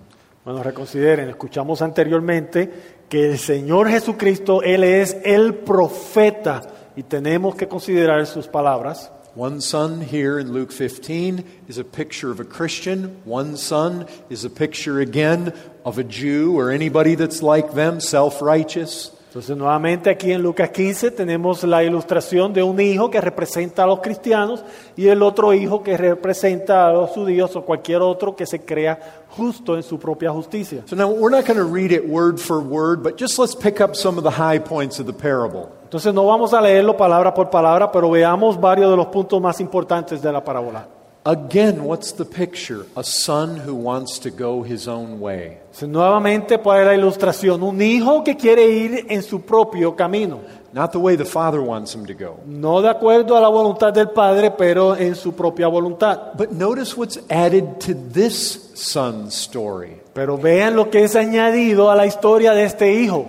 [0.44, 2.70] Bueno, reconsideren, escuchamos anteriormente
[3.09, 6.62] que el Señor Jesucristo, Él es el profeta
[6.96, 9.11] y tenemos que considerar sus palabras.
[9.40, 13.22] One son here in Luke 15 is a picture of a Christian.
[13.24, 18.42] One son is a picture again of a Jew or anybody that's like them, self
[18.42, 19.11] righteous.
[19.31, 23.87] Entonces, nuevamente aquí en Lucas 15 tenemos la ilustración de un hijo que representa a
[23.87, 24.62] los cristianos
[24.94, 29.24] y el otro hijo que representa a los judíos o cualquier otro que se crea
[29.31, 30.83] justo en su propia justicia.
[30.85, 33.81] So now we're not going to read it word for word, but just let's pick
[33.81, 35.80] up some of the high points of the parable.
[35.90, 39.59] Entonces no vamos a leerlo palabra por palabra, pero veamos varios de los puntos más
[39.59, 40.87] importantes de la parábola.
[41.24, 42.85] Again, what's the picture?
[42.94, 45.59] A son who wants to go his own way.
[45.64, 50.38] Entonces, nuevamente para la ilustración, un hijo que quiere ir en su propio camino,
[50.72, 52.37] Not the way the father wants him to go.
[52.46, 56.35] no de acuerdo a la voluntad del padre, pero en su propia voluntad.
[56.38, 60.00] But notice what's added to this son's story.
[60.14, 63.26] Pero vean lo que es añadido a la historia de este hijo.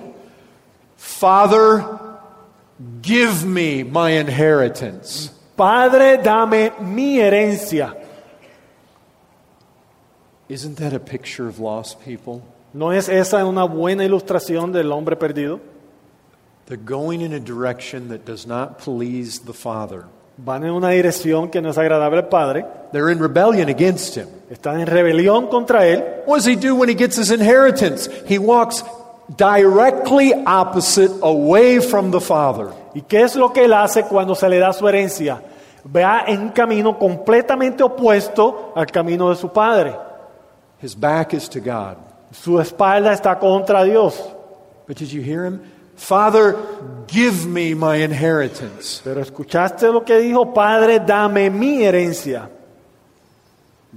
[0.96, 1.84] Father,
[3.02, 5.32] give me my inheritance.
[5.58, 7.96] Padre, dame mi herencia.
[10.50, 12.42] Isn't that a picture of lost people?
[12.74, 15.60] ¿No es esa una buena ilustración del hombre perdido?
[16.68, 20.06] They're going in a direction that does not please the Father.
[20.38, 24.28] Van en una dirección que no es agradable al Padre, They're in rebellion against Him.
[24.50, 26.24] están en rebelión contra Él.
[26.26, 28.10] What does He do when He gets His inheritance?
[28.28, 28.84] He walks
[29.36, 32.74] directly opposite, away from the Father.
[32.94, 35.42] ¿Y qué es lo que Él hace cuando se le da su herencia?
[35.86, 39.96] Va en un camino completamente opuesto al camino de su Padre.
[40.82, 41.98] His back is to God.
[42.32, 44.20] Su espalda está contra Dios.
[44.88, 45.62] But did you hear Him?
[45.96, 46.56] Father,
[47.08, 49.02] give me my inheritance.
[49.04, 52.50] Pero escuchaste lo que dijo, Padre, dame mi herencia.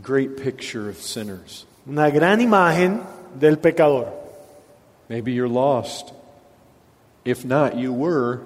[0.03, 1.66] Great picture of sinners.
[1.87, 3.01] Una gran imagen
[3.38, 4.23] del pecador.
[5.09, 6.12] Maybe you're lost.
[7.25, 8.43] If not, you were.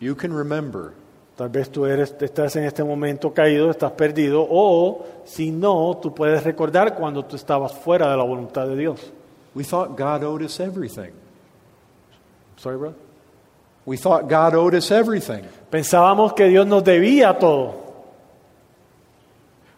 [0.00, 0.94] You can remember.
[1.36, 6.12] Tal vez tú eres, estás en este momento caído, estás perdido, o si no, tú
[6.12, 9.00] puedes recordar cuando tú estabas fuera de la voluntad de Dios.
[9.54, 11.12] We thought God owed us everything.
[12.56, 12.94] Sorry, bro.
[13.86, 15.44] We thought God owed us everything.
[15.70, 17.74] Pensábamos que Dios nos debía todo.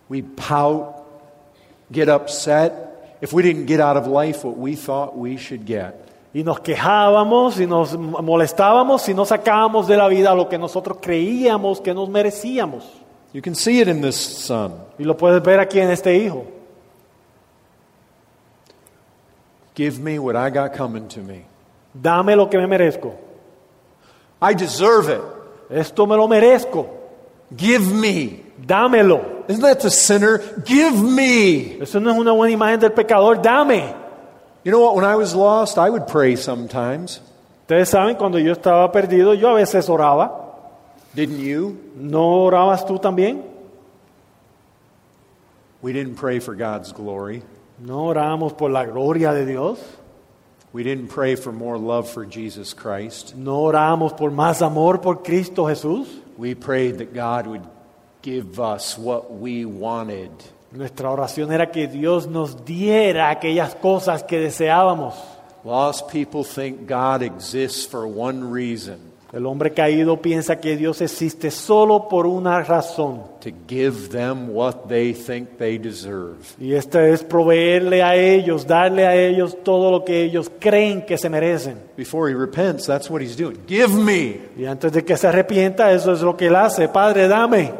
[0.08, 1.04] We pout,
[1.92, 6.09] get upset if we didn't get out of life what we thought we should get.
[6.32, 10.98] Y nos quejábamos y nos molestábamos si no sacábamos de la vida lo que nosotros
[11.00, 12.84] creíamos que nos merecíamos.
[13.32, 14.74] You can see it in this son.
[14.98, 16.44] Y lo puedes ver aquí en este hijo.
[19.74, 21.46] Give me what I got coming to me.
[21.92, 23.14] Dame lo que me merezco.
[24.40, 25.22] I deserve it.
[25.70, 26.86] Esto me lo merezco.
[27.56, 28.42] Give me.
[28.58, 29.44] Dámelo.
[29.48, 30.40] Isn't that the sinner?
[30.64, 31.80] Give me.
[31.80, 33.40] Eso no es una buena imagen del pecador.
[33.40, 33.99] Dame.
[34.62, 34.94] You know what?
[34.94, 37.20] When I was lost, I would pray sometimes.
[37.66, 40.32] Ustedes saben, cuando yo estaba perdido, yo a veces oraba.
[41.14, 41.78] Didn't you?
[41.96, 43.42] ¿No orabas tú también?
[45.80, 47.42] We didn't pray for God's glory.
[47.78, 49.78] No orábamos por la gloria de Dios.
[50.72, 53.34] We didn't pray for more love for Jesus Christ.
[53.34, 56.06] No orábamos por más amor por Cristo Jesús.
[56.36, 57.66] We prayed that God would
[58.22, 60.30] give us what we wanted.
[60.72, 65.14] Nuestra oración era que Dios nos diera aquellas cosas que deseábamos.
[65.64, 71.52] Lost people think God exists for one reason El hombre caído piensa que Dios existe
[71.52, 73.22] solo por una razón.
[73.40, 76.38] to give them what they think they deserve.
[76.58, 81.16] Y esta es proveerle a ellos, darle a ellos todo lo que ellos creen que
[81.16, 81.78] se merecen.
[81.96, 83.58] Before he repents, that's what he's doing.
[83.68, 84.40] Give me.
[84.56, 86.88] Y antes de que se arrepienta, eso es lo que él hace.
[86.88, 87.72] Padre, dame.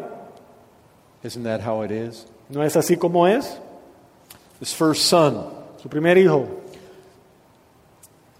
[1.25, 2.27] Isn't that how it is?
[2.51, 3.59] ¿No es así como es?
[4.59, 5.45] This first son,
[5.83, 6.47] Su primer hijo.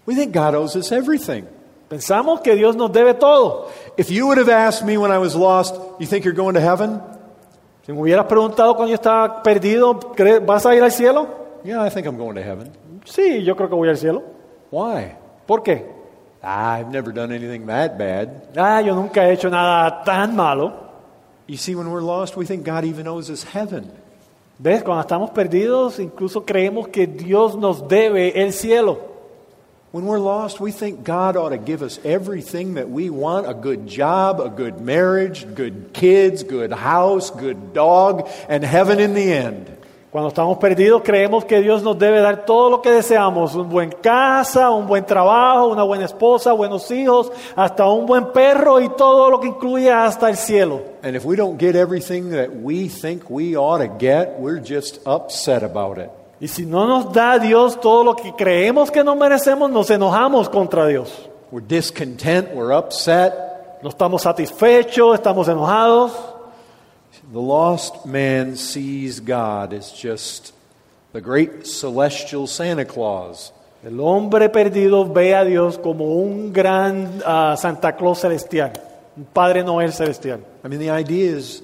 [0.05, 1.45] we think God owes us everything.
[1.89, 3.69] Pensamos que Dios nos debe todo.
[3.97, 6.61] If you would have asked me when I was lost, you think you're going to
[6.61, 7.01] heaven?
[7.85, 11.27] Si me hubieras preguntado cuando yo estaba perdido, ¿cree- ¿vas a ir al cielo?
[11.63, 12.71] Yeah, I think I'm going to heaven.
[13.05, 14.23] Sí, yo creo que voy al cielo.
[14.71, 15.15] Why?
[15.47, 15.85] ¿Por qué?
[16.41, 18.49] Ah, I've never done anything that bad.
[18.57, 20.73] Ah, yo nunca he hecho nada tan malo.
[21.47, 23.91] You see, when we're lost, we think God even owes us heaven.
[24.63, 24.83] ¿Ves?
[24.83, 28.99] Cuando estamos perdidos, incluso creemos que Dios nos debe el cielo.
[29.91, 33.55] When we're lost, we think God ought to give us everything that we want a
[33.55, 39.33] good job, a good marriage, good kids, good house, good dog, and heaven in the
[39.33, 39.75] end.
[40.11, 43.91] Cuando estamos perdidos, creemos que Dios nos debe dar todo lo que deseamos: un buen
[43.91, 49.29] casa, un buen trabajo, una buena esposa, buenos hijos, hasta un buen perro y todo
[49.29, 50.81] lo que incluye hasta el cielo.
[51.01, 54.99] And if we don't get everything that we think we ought to get, we're just
[55.07, 56.09] upset about it.
[56.41, 60.49] Y si no nos da Dios todo lo que creemos que no merecemos, nos enojamos
[60.49, 61.29] contra Dios.
[61.51, 63.33] We're discontent, we're upset.
[63.81, 66.11] No estamos satisfechos, estamos enojados.
[67.31, 70.53] The lost man sees God as just
[71.13, 73.53] the great celestial Santa Claus.
[73.85, 78.73] El hombre perdido ve a Dios como un gran ah, Santa Claus celestial,
[79.15, 80.41] un Padre Noel celestial.
[80.61, 81.63] I mean, the idea is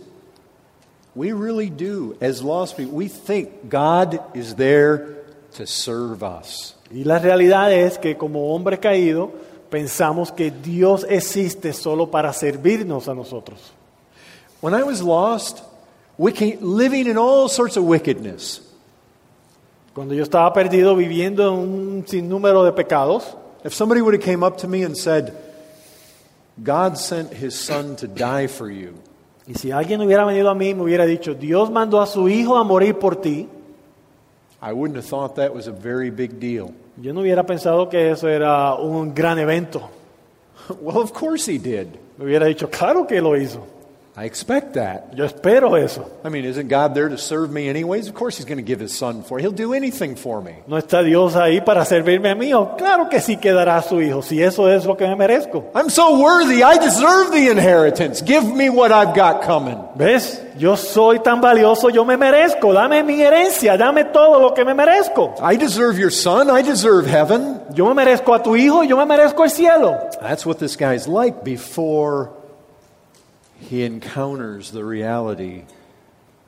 [1.14, 5.18] we really do, as lost people, we think God is there
[5.56, 6.76] to serve us.
[6.90, 9.34] Y la realidad es que como hombre caído
[9.70, 13.74] pensamos que Dios existe solo para servirnos a nosotros.
[14.62, 15.64] When I was lost,
[16.18, 18.62] wicked, living in all sorts of wickedness,
[19.94, 24.44] Cuando yo estaba perdido viviendo en un sinnúmero de pecados, if somebody would have came
[24.44, 25.34] up to me and said,
[26.62, 28.94] God sent his son to die for you,
[29.48, 32.30] y si alguien hubiera venido a mí y me hubiera dicho, Dios mandó a su
[32.30, 33.48] hijo a morir por ti,
[34.62, 36.76] I wouldn't have thought that was a very big deal.
[37.02, 39.90] yo no hubiera pensado que eso era un gran evento.
[40.80, 41.88] Well, of course he did.
[42.20, 43.66] Me hubiera dicho, claro que lo hizo.
[44.20, 45.14] I expect that.
[45.16, 46.10] Yo espero eso.
[46.24, 48.08] I mean, isn't God there to serve me anyways?
[48.08, 49.38] Of course he's going to give his son for.
[49.38, 50.56] He'll do anything for me.
[50.66, 52.52] ¿No está Dios ahí para servirme a mí?
[52.52, 55.72] Oh, claro que sí quedará su hijo, si eso es lo que me merezco.
[55.76, 56.64] I'm so worthy.
[56.64, 58.24] I deserve the inheritance.
[58.24, 59.78] Give me what I've got coming.
[59.96, 60.42] ¿Ves?
[60.58, 62.74] Yo soy tan valioso, yo me merezco.
[62.74, 65.36] Dame mi herencia, dame todo lo que me merezco.
[65.40, 66.50] I deserve your son.
[66.50, 67.62] I deserve heaven.
[67.76, 69.96] Yo me merezco a tu hijo, yo me merezco el cielo.
[70.20, 72.32] That's what this guy's like before
[73.70, 75.64] he encounters the reality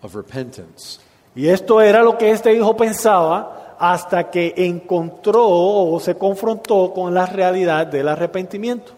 [0.01, 0.99] of repentance.
[1.35, 7.13] Y esto era lo que este hijo pensaba hasta que encontró o se confrontó con
[7.13, 8.93] la realidad del arrepentimiento.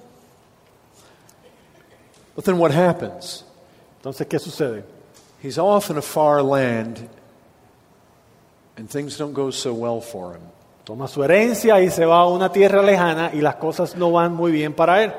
[2.36, 3.44] But then what happens?
[3.98, 4.84] Entonces, ¿qué sucede?
[5.44, 7.08] He's off in a far land
[8.78, 10.42] and things don't go so well for him.
[10.84, 14.34] Toma su herencia y se va a una tierra lejana y las cosas no van
[14.34, 15.14] muy bien para él.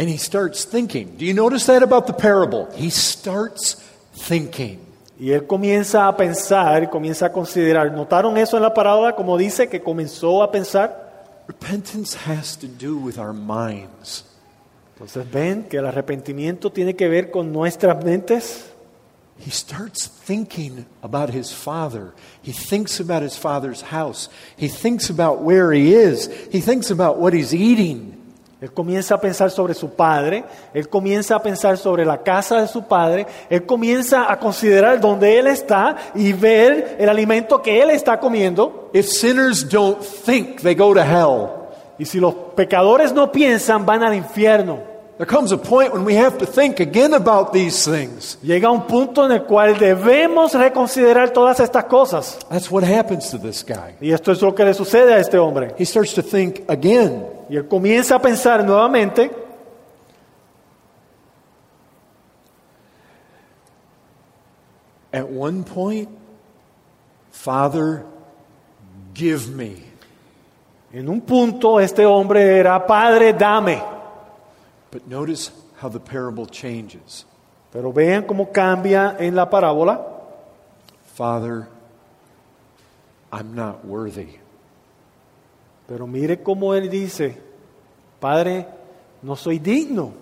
[0.00, 1.18] And he starts thinking.
[1.18, 2.70] Do you notice that about the parable?
[2.74, 3.74] He starts
[4.14, 4.78] thinking.
[5.18, 7.92] Y él comienza a pensar, comienza a considerar.
[7.92, 9.14] ¿Notaron eso en la parábola?
[9.14, 11.44] Como dice que comenzó a pensar.
[11.46, 14.24] Repentance has to do with our minds.
[14.94, 18.70] Entonces ven que el arrepentimiento tiene que ver con nuestras mentes.
[19.38, 22.14] He starts thinking about his father.
[22.42, 24.30] He thinks about his father's house.
[24.56, 26.30] He thinks about where he is.
[26.50, 28.19] He thinks about what he's eating.
[28.60, 30.44] Él comienza a pensar sobre su padre,
[30.74, 35.38] él comienza a pensar sobre la casa de su padre, él comienza a considerar dónde
[35.38, 38.90] él está y ver el alimento que él está comiendo.
[38.92, 41.48] If sinners don't think, they go to hell.
[41.98, 44.89] Y si los pecadores no piensan, van al infierno.
[45.20, 48.38] There comes a point when we have to think again about these things.
[48.42, 52.38] Llega un punto en el cual debemos reconsiderar todas estas cosas.
[52.48, 53.96] That's what happens to this guy.
[54.00, 55.74] Y esto es lo que le sucede a este hombre.
[55.76, 57.26] He starts to think again.
[57.50, 59.30] Y él comienza a pensar nuevamente.
[65.12, 66.08] At one point,
[67.30, 68.06] Father,
[69.12, 69.82] give me.
[70.94, 73.89] En un punto este hombre era, Padre, dame.
[74.90, 77.24] But notice how the parable changes.
[77.72, 80.04] Pero vean cómo cambia en la parábola.
[81.14, 81.68] Father,
[83.32, 84.38] I'm not worthy.
[85.86, 87.36] Pero mire cómo él dice,
[88.20, 88.66] Padre,
[89.22, 90.12] no soy digno,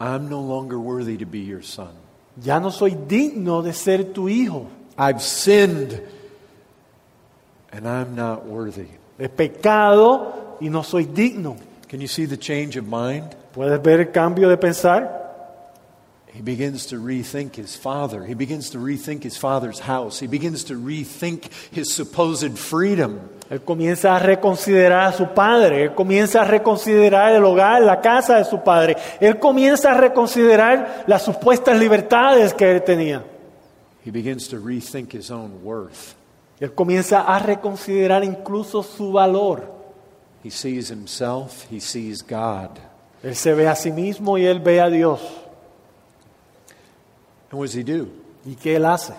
[0.00, 2.06] I'm no longer worthy to be your son.
[2.42, 4.66] ya no soy digno de ser tu hijo.
[4.98, 6.00] I've sinned
[7.72, 8.88] and I'm not worthy.
[9.18, 11.56] He pecado y no soy digno.
[11.88, 13.36] Can you see the change of mind?
[13.54, 15.24] ¿Puedes ver el cambio de pensar?
[16.36, 18.22] He begins to rethink his father.
[18.22, 20.20] He begins to rethink his father's house.
[20.20, 23.20] He begins to rethink his supposed freedom.
[23.48, 28.36] Él comienza a reconsiderar a su padre, él comienza a reconsiderar el hogar, la casa
[28.36, 33.24] de su padre, él comienza a reconsiderar las supuestas libertades que él tenía.
[34.04, 36.16] He begins to rethink his own worth.
[36.58, 39.75] Él comienza a reconsiderar incluso su valor.
[40.46, 42.78] He sees himself, he sees God.
[43.24, 45.20] Él se ve a sí mismo y él ve a Dios.
[47.50, 48.12] And what does he do?
[48.46, 49.12] ¿Y qué él hace?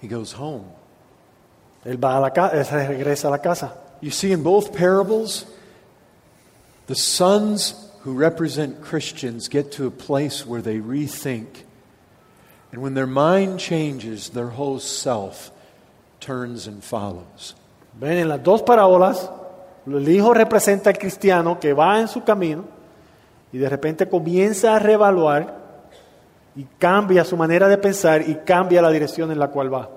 [0.00, 0.64] He goes home.
[1.84, 3.74] Él va a la casa, él regresa a la casa.
[4.00, 5.44] You see, in both parables,
[6.86, 11.64] the sons who represent Christians get to a place where they rethink.
[12.72, 15.50] And when their mind changes, their whole self
[16.18, 17.54] turns and follows.
[17.98, 19.30] Ven, en las dos parábolas,
[19.86, 22.64] el hijo representa al cristiano que va en su camino
[23.52, 25.56] y de repente comienza a reevaluar
[26.54, 29.88] y cambia su manera de pensar y cambia la dirección en la cual va.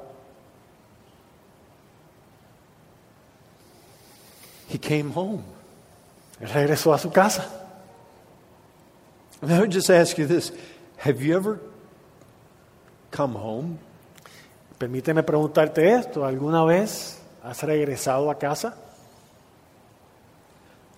[4.72, 5.42] He came home.
[6.40, 7.46] Él regresó a su casa.
[9.44, 10.54] I would just ask you this
[11.04, 11.60] Have you ever
[13.10, 13.80] come home
[14.78, 18.76] Permíteme preguntarte esto, ¿alguna vez has regresado a casa?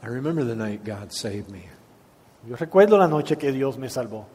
[0.01, 1.69] I remember the night God saved me.
[2.45, 4.25] Yo recuerdo la noche que Dios me salvó.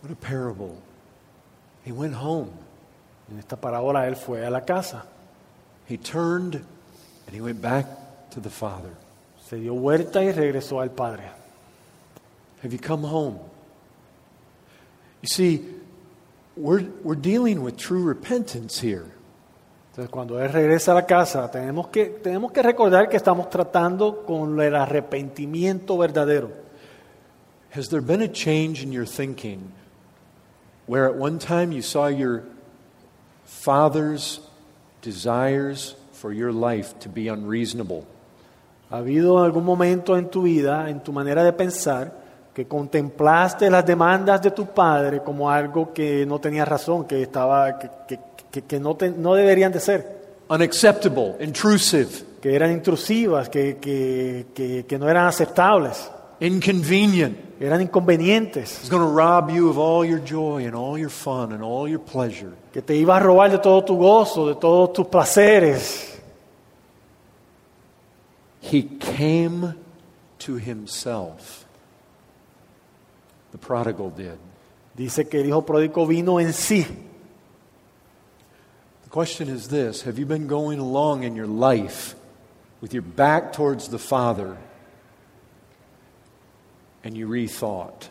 [0.00, 0.76] What a parable.
[1.84, 2.50] He went home.
[3.30, 5.04] En esta parábola él fue a la casa,
[5.86, 7.86] He turned and he went back
[8.30, 8.90] to the Father.
[9.48, 11.24] se dio vuelta y regresó al Padre.
[12.62, 13.38] Have you come home?
[15.22, 15.64] You see,
[16.56, 19.06] we're, we're dealing with true repentance here.
[19.92, 24.24] Entonces, cuando Él regresa a la casa, tenemos que, tenemos que recordar que estamos tratando
[24.24, 26.50] con el arrepentimiento verdadero.
[27.74, 29.72] Has there been a change in your thinking
[30.86, 32.42] where at one time you saw your
[33.44, 34.40] father's
[35.02, 38.06] desires for your life to be unreasonable?
[38.90, 42.21] ¿Ha habido algún momento en tu vida, en tu manera de pensar,
[42.54, 47.78] que contemplaste las demandas de tu padre como algo que no tenía razón, que, estaba,
[47.78, 47.88] que,
[48.50, 52.08] que- que- no, te- no deberían de ser, Unacceptable, intrusive,
[52.42, 57.38] que eran intrusivas, que, que- que- que no eran aceptables, inconvenient.
[57.58, 61.52] eran inconvenientes, It's going to rob you of all your joy and all your fun
[61.54, 62.50] and all your pleasure.
[62.70, 66.18] que te iba a robar de todo tu gozo, de todos tus placeres.
[68.60, 69.74] He came
[70.40, 71.61] to himself.
[73.52, 74.38] The prodigal did.
[74.96, 76.84] Dice que el hijo pródigo vino en sí.
[79.04, 82.14] The question is this Have you been going along in your life
[82.80, 84.56] with your back towards the Father
[87.04, 88.10] and you rethought?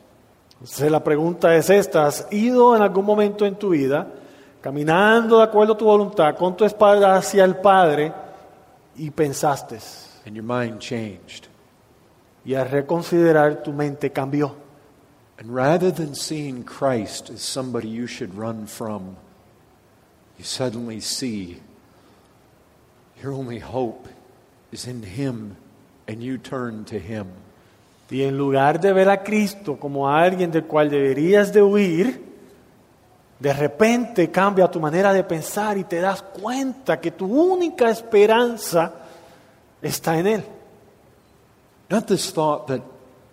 [0.60, 4.08] Entonces la pregunta es esta, ¿has ido en algún momento en tu vida
[4.62, 8.14] caminando de acuerdo a tu voluntad con tu espalda hacia el Padre
[8.96, 9.80] y pensaste
[10.28, 11.48] and your mind changed?
[12.44, 14.56] y al reconsiderar tu mente cambió?
[15.42, 19.18] And rather than seeing Christ as somebody you should run from,
[20.38, 21.58] you suddenly see
[23.24, 24.08] your only hope
[24.72, 25.58] is in Him
[26.08, 27.26] and you turn to Him.
[28.12, 32.22] Y en lugar de ver a Cristo como a alguien del cual deberías de huir,
[33.40, 38.94] de repente cambia tu manera de pensar y te das cuenta que tu única esperanza
[39.82, 40.44] está en Él.
[41.90, 42.84] Not this thought that,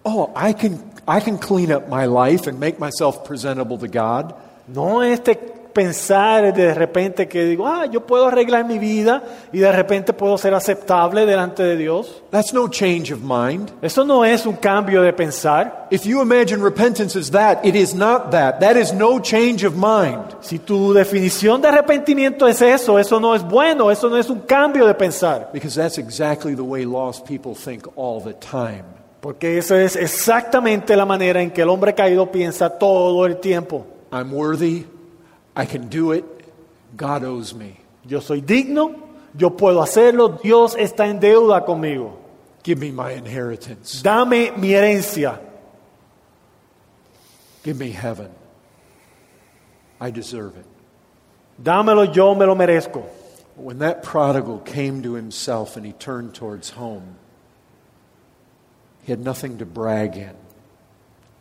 [0.08, 4.34] oh, I can, I can clean up my life and make myself presentable to God.
[4.68, 5.36] No este
[5.78, 10.36] pensar de repente que digo, ah, yo puedo arreglar mi vida y de repente puedo
[10.36, 12.22] ser aceptable delante de Dios.
[12.30, 13.70] That's no change of mind.
[13.80, 15.86] Eso no es un cambio de pensar.
[15.92, 18.58] If you imagine repentance as that, it is not that.
[18.58, 20.34] That is no change of mind.
[20.40, 24.40] Si tu definición de arrepentimiento es eso, eso no es bueno, eso no es un
[24.40, 25.50] cambio de pensar.
[25.52, 28.97] Because that's exactly the way lost people think all the time.
[29.20, 33.86] Porque eso es exactamente la manera en que el hombre caído piensa todo el tiempo.
[34.12, 34.86] I'm worthy.
[35.56, 36.24] I can do it.
[36.96, 37.76] God owes me.
[38.04, 38.94] Yo soy digno,
[39.34, 42.18] yo puedo hacerlo, Dios está en deuda conmigo.
[42.62, 44.02] Give me my inheritance.
[44.02, 45.40] Dame mi herencia,
[47.64, 48.30] Give me heaven.
[50.00, 50.66] I deserve it.
[51.62, 53.02] Dámelo, yo me lo merezco.
[53.56, 57.16] When that prodigal came to himself and he turned towards home,
[59.08, 60.32] he had nothing to brag in.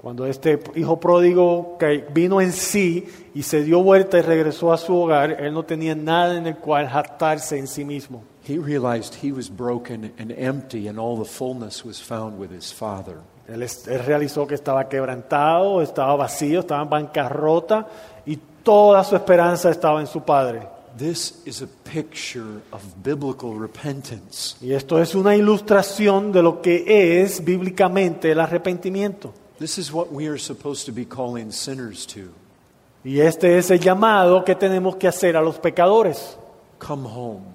[0.02, 1.78] Cuando este hijo pródigo
[2.14, 5.96] vino en sí y se dio vuelta y regresó a su hogar, él no tenía
[5.96, 8.24] nada en el cual jactarse en sí mismo.
[8.48, 12.72] He realized he was broken and empty, and all the fullness was found with his
[12.72, 13.18] father.
[13.50, 17.88] Él, él realizó que estaba quebrantado, estaba vacío, estaba en bancarrota
[18.26, 20.77] y toda su esperanza estaba en su padre.
[20.98, 24.56] This is a picture of biblical repentance.
[24.62, 29.32] Y esto es una ilustración de lo que es bíblicamente el arrepentimiento.
[29.60, 32.32] This is what we are supposed to be calling sinners to.
[33.04, 36.38] Y este es el llamado que tenemos que hacer a los pecadores.
[36.80, 37.46] Come home.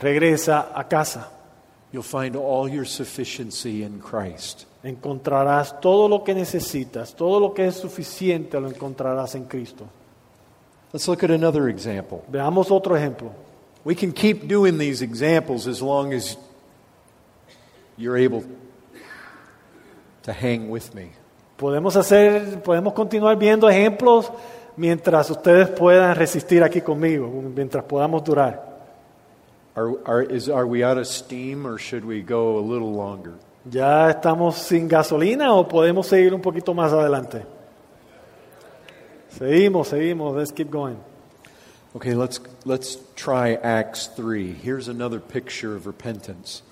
[0.00, 1.30] Regresa a casa.
[1.92, 4.64] You'll find all your sufficiency in Christ.
[4.82, 9.86] Encontrarás todo lo que necesitas, todo lo que es suficiente lo encontrarás en Cristo.
[10.92, 12.24] Let's look at another example.
[12.30, 13.32] Veamos otro ejemplo.
[13.84, 16.36] We can keep doing these examples as long as
[17.96, 18.44] you're able
[20.22, 21.12] to hang with me.
[21.58, 24.30] Podemos hacer, podemos continuar viendo ejemplos
[24.76, 28.62] mientras ustedes puedan resistir aquí conmigo, mientras podamos durar.
[29.74, 33.34] Are, are, is, are we out of steam or should we go a little longer?
[33.70, 37.44] ¿Ya estamos sin gasolina o podemos seguir un poquito más adelante?
[39.36, 40.34] Seguimos, seguimos.
[40.34, 40.98] Let's keep going.
[41.94, 44.52] Okay, let's, let's try Acts 3.
[44.52, 46.62] Here's another picture of repentance.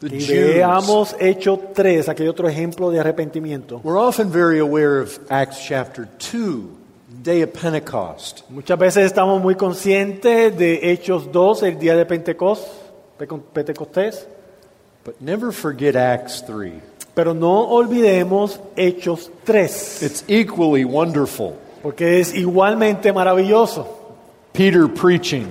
[0.00, 3.82] The Y Jews, veamos Hecho 3, aquí hay otro ejemplo de arrepentimiento.
[3.82, 6.76] we're often very aware of Acts chapter 2,
[7.22, 8.42] day of Pentecost.
[8.50, 12.68] Muchas veces estamos muy conscientes de Hechos 2, el día de Pentecostés,
[13.54, 14.26] Pentecostés,
[15.02, 16.82] But never forget Acts 3.
[17.16, 21.54] Pero no olvidemos Hechos 3, It's equally wonderful.
[21.82, 23.86] porque es igualmente maravilloso.
[24.52, 25.46] Peter preaching.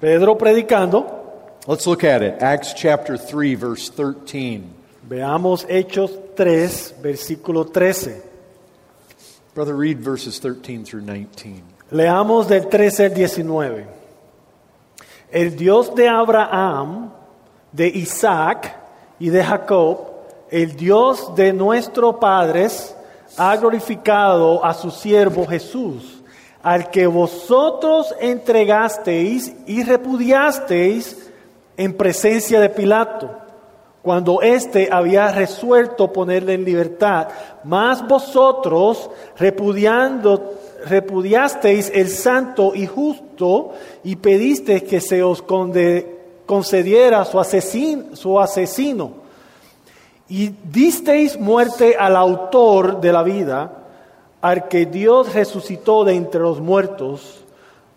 [0.00, 1.06] Pedro predicando,
[1.68, 2.42] Let's look at it.
[2.42, 4.62] Acts chapter 3, verse 13.
[5.08, 8.20] veamos Hechos 3, versículo 13.
[9.54, 11.62] Brother, read verses 13 through 19.
[11.92, 13.86] Leamos del 13 al 19.
[15.30, 17.12] El Dios de Abraham,
[17.72, 18.74] de Isaac
[19.20, 19.98] y de Jacob,
[20.50, 22.96] el Dios de nuestros padres,
[23.36, 26.22] ha glorificado a su siervo Jesús,
[26.62, 31.30] al que vosotros entregasteis y repudiasteis
[31.76, 33.30] en presencia de Pilato,
[34.02, 37.28] cuando éste había resuelto ponerle en libertad.
[37.64, 40.54] Mas vosotros, repudiando,
[40.86, 43.72] repudiasteis el santo y justo
[44.02, 45.42] y pedisteis que se os
[46.46, 49.19] concediera su asesin- su asesino.
[50.30, 53.72] Y disteis muerte al autor de la vida,
[54.40, 57.44] al que Dios resucitó de entre los muertos,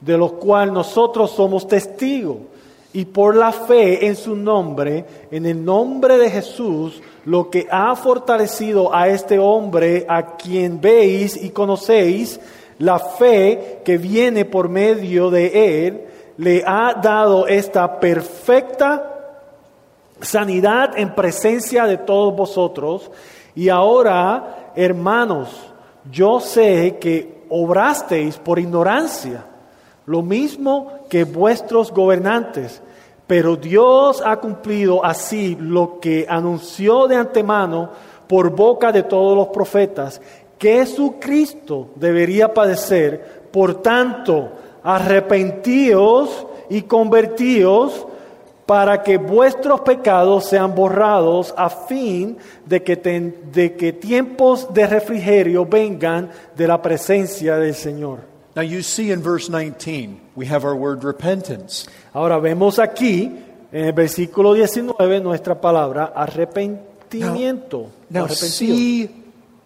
[0.02, 2.38] de los cuales nosotros somos testigos.
[2.92, 7.96] Y por la fe en su nombre, en el nombre de Jesús, lo que ha
[7.96, 12.40] fortalecido a este hombre, a quien veis y conocéis,
[12.80, 16.02] la fe que viene por medio de él,
[16.38, 19.13] le ha dado esta perfecta
[20.24, 23.12] sanidad en presencia de todos vosotros.
[23.56, 25.50] Y ahora, hermanos,
[26.12, 29.46] yo sé que obrasteis por ignorancia,
[30.06, 32.82] lo mismo que vuestros gobernantes,
[33.28, 37.90] pero Dios ha cumplido así lo que anunció de antemano
[38.28, 40.22] por boca de todos los profetas,
[40.58, 43.44] que Jesucristo debería padecer.
[43.52, 44.52] Por tanto,
[44.84, 48.08] arrepentíos y convertíos
[48.74, 54.88] para que vuestros pecados sean borrados a fin de que, ten- de que tiempos de
[54.88, 58.22] refrigerio vengan de la presencia del Señor.
[58.56, 61.86] Now, you see in verse 19, we have our word repentance.
[62.16, 63.32] Ahora vemos aquí
[63.72, 67.92] en el versículo 19 nuestra palabra arrepentimiento.
[68.10, 68.76] Now, arrepentido.
[68.76, 69.10] see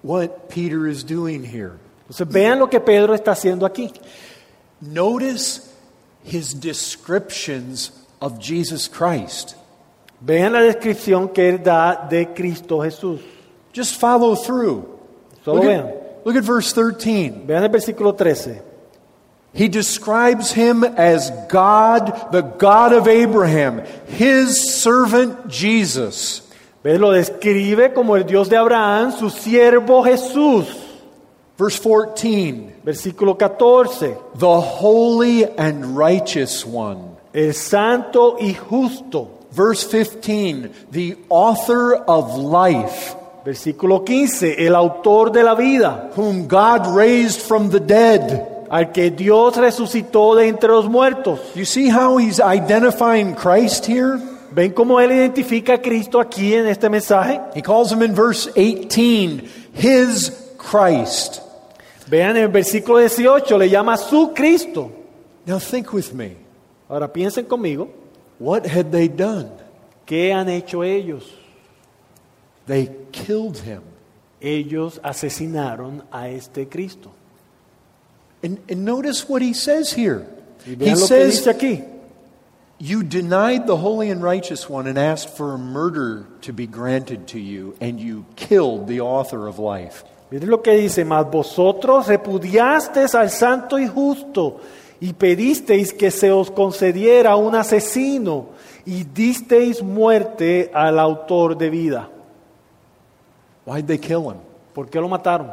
[0.04, 1.72] what Peter is doing here.
[2.10, 3.90] Entonces vean lo que Pedro está haciendo aquí.
[4.82, 5.62] Notice
[6.26, 9.56] his descriptions of Jesus Christ.
[10.22, 13.22] Vean la descripción que él da de Cristo Jesús.
[13.74, 15.00] Just follow through.
[15.44, 15.86] Solo Look vean.
[15.86, 17.46] at, look at verse 13.
[17.46, 18.62] Vean el versículo 13.
[19.54, 26.42] He describes him as God, the God of Abraham, his servant Jesus.
[26.84, 27.00] ¿Ves?
[27.00, 30.68] Lo describe como el Dios de Abraham, su siervo Jesús.
[31.58, 34.16] Verse 14, Versículo 14.
[34.36, 37.17] the holy and righteous one.
[37.38, 39.30] El santo y justo.
[39.56, 43.16] Verse 15, the author of life,
[43.46, 44.66] Versículo 15.
[44.66, 46.10] El autor de la vida.
[46.16, 48.66] whom God raised from the dead.
[48.72, 51.40] al que Dios resucitó de entre los muertos.
[51.56, 54.20] You see how he's identifying Christ here?
[54.52, 57.40] ¿Ven cómo él identifica a Cristo aquí en este mensaje?
[57.54, 59.44] He calls him in verse 18
[59.76, 61.42] his Christ.
[62.10, 64.92] Vean en el versículo 18, le llama su Cristo.
[65.46, 66.47] Now think with me.
[66.90, 67.90] Ahora piensen conmigo,
[68.40, 69.50] What had they done?
[70.06, 71.24] ¿qué han hecho ellos?
[72.66, 73.82] They killed him.
[74.42, 77.12] Ellos asesinaron a este Cristo.
[78.44, 80.28] And, and notice what he says here.
[80.64, 81.84] He vean lo que dice says, aquí.
[82.80, 87.30] You denied the holy and righteous one and asked for a murder to be granted
[87.30, 90.04] to you, and you killed the author of life.
[90.30, 94.60] Miren lo que dice, mas vosotros repudiasteis al santo y justo
[95.00, 98.50] y pedisteis que se os concediera un asesino
[98.86, 102.10] y disteis muerte al autor de vida.
[103.66, 104.38] Why'd they kill him?
[104.74, 105.52] ¿Por qué lo mataron?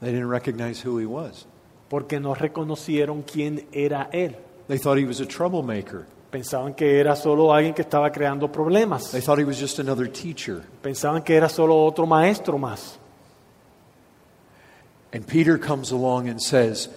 [0.00, 1.46] They didn't recognize who he was.
[1.88, 4.36] Porque no reconocieron quién era él.
[4.68, 6.06] They thought he was a troublemaker.
[6.30, 9.12] Pensaban que era solo alguien que estaba creando problemas.
[9.12, 10.62] They thought he was just another teacher.
[10.82, 12.98] Pensaban que era solo otro maestro más.
[15.12, 16.88] And Peter comes along and says,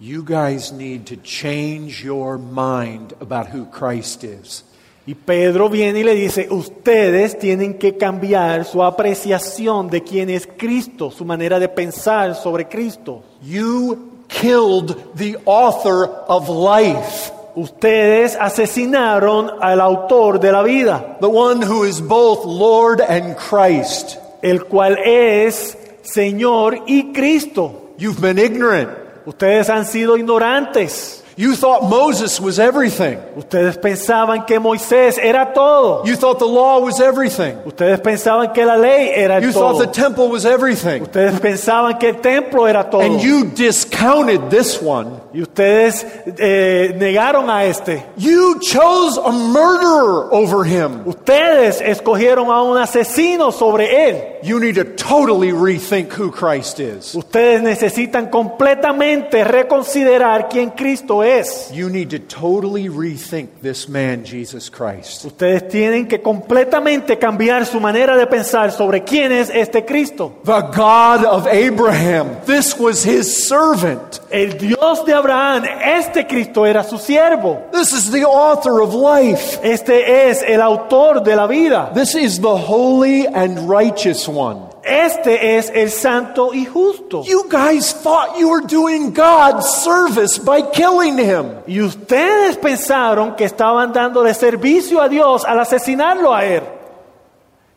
[0.00, 4.64] You guys need to change your mind about who Christ is.
[5.06, 10.46] Y Pedro viene y le dice, ustedes tienen que cambiar su apreciación de quién es
[10.46, 13.22] Cristo, su manera de pensar sobre Cristo.
[13.42, 21.60] You killed the author of life, Ustedes asesinaron al autor de la vida, the one
[21.60, 24.16] who is both Lord and Christ.
[24.42, 27.94] el cual es Señor y Cristo.
[27.98, 29.07] You've been ignorant.
[29.28, 31.22] Ustedes han sido ignorantes.
[31.38, 33.16] You thought Moses was everything.
[33.36, 36.04] Ustedes pensaban que Moisés era todo.
[36.04, 37.56] You thought the law was everything.
[37.64, 39.74] Ustedes pensaban que la ley era You todo.
[39.74, 41.02] thought the temple was everything.
[41.02, 43.02] Ustedes pensaban que el templo era todo.
[43.02, 45.12] And you discounted this one.
[45.32, 46.04] Y ustedes
[46.38, 48.02] eh, negaron a este.
[48.16, 51.06] You chose a murderer over him.
[51.06, 54.38] Ustedes escogieron a un asesino sobre él.
[54.42, 57.14] You need to totally rethink who Christ is.
[57.14, 61.27] Ustedes necesitan completamente reconsiderar quién Cristo es.
[61.72, 65.24] You need to totally rethink this man, Jesus Christ.
[65.24, 70.32] Ustedes tienen que completamente cambiar su manera de pensar sobre quién es este Cristo.
[70.44, 72.36] The God of Abraham.
[72.46, 74.20] This was his servant.
[74.30, 77.70] El Dios de Abraham, este Cristo era su siervo.
[77.72, 79.58] This is the author of life.
[79.62, 81.92] Este es el autor de la vida.
[81.94, 84.67] This is the holy and righteous one.
[84.88, 87.22] Este es el santo y justo.
[87.24, 91.62] You guys thought you were doing God's service by killing him.
[91.66, 96.77] Y ustedes pensaron que estaban dándole servicio a Dios al asesinarlo a él.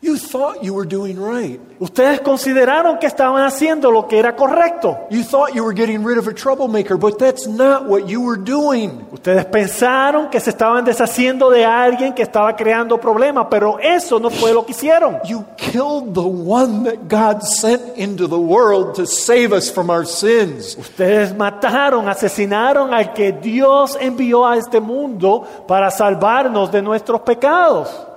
[0.03, 1.59] You thought you were doing right.
[1.79, 4.97] Ustedes consideraron que estaban haciendo lo que era correcto.
[5.11, 8.37] You thought you were getting rid of a troublemaker, but that's not what you were
[8.37, 9.05] doing.
[9.11, 14.31] Ustedes pensaron que se estaban deshaciendo de alguien que estaba creando problemas, pero eso no
[14.31, 15.19] fue lo que hicieron.
[15.23, 20.07] You killed the one that God sent into the world to save us from our
[20.07, 20.75] sins.
[20.79, 28.07] Ustedes mataron, asesinaron al que Dios envió a este mundo para salvarnos de nuestros pecados.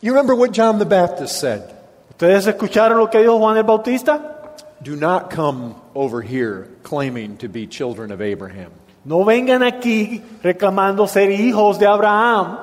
[0.00, 1.72] You remember what John the Baptist said?
[2.10, 4.54] ¿Ustedes escucharon lo que dijo Juan el Bautista?
[4.82, 8.72] Do not come over here claiming to be children of Abraham.
[9.04, 12.58] No vengan aquí reclamando ser hijos de Abraham.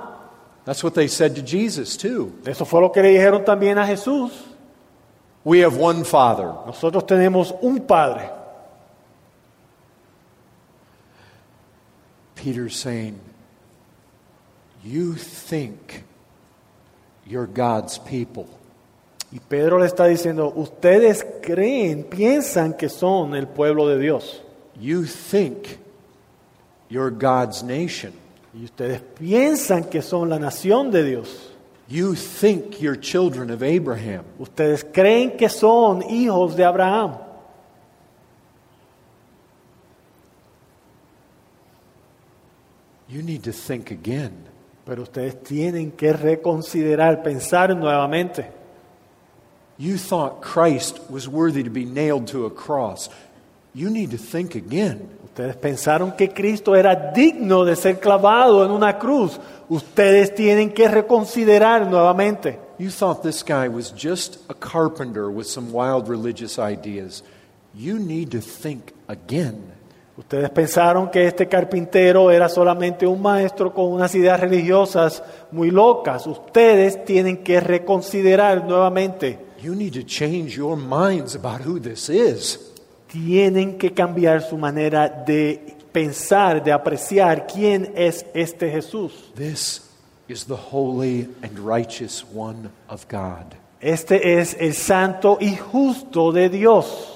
[0.66, 2.34] That's what they said to Jesus, too.
[2.46, 4.32] Eso fue lo que le dijeron también a Jesús.
[5.44, 6.46] We have one Father.
[6.66, 8.30] Nosotros tenemos un Padre.
[12.36, 13.20] Peter's saying,
[14.84, 16.04] You think
[17.26, 18.48] you're God's people.
[19.32, 24.42] Y Pedro le está diciendo, ustedes creen, piensan que son el pueblo de Dios.
[24.80, 25.80] You think
[26.88, 28.14] you're God's nation.
[28.54, 31.50] Y ustedes piensan que son la nación de Dios.
[31.88, 34.24] You think you're children of Abraham.
[34.40, 37.18] Ustedes creen que son hijos de Abraham.
[43.10, 44.43] You need to think again.
[44.86, 48.52] Pero ustedes tienen que reconsiderar, pensar nuevamente.
[49.78, 53.10] You thought Christ was worthy to be nailed to a cross.
[53.74, 55.10] You need to think again.
[55.24, 59.40] Ustedes pensaron que Cristo era digno de ser clavado en una cruz.
[59.68, 62.60] Ustedes tienen que reconsiderar nuevamente.
[62.78, 67.24] You thought this guy was just a carpenter with some wild religious ideas.
[67.74, 69.72] You need to think again.
[70.16, 76.28] Ustedes pensaron que este carpintero era solamente un maestro con unas ideas religiosas muy locas.
[76.28, 79.40] Ustedes tienen que reconsiderar nuevamente.
[79.62, 82.74] You need to change your minds about who this is.
[83.14, 89.32] tienen que cambiar su manera de pensar, de apreciar quién es este Jesús.
[89.36, 89.84] This
[90.28, 93.54] is the holy and righteous one of God.
[93.80, 97.13] Este es el santo y justo de Dios.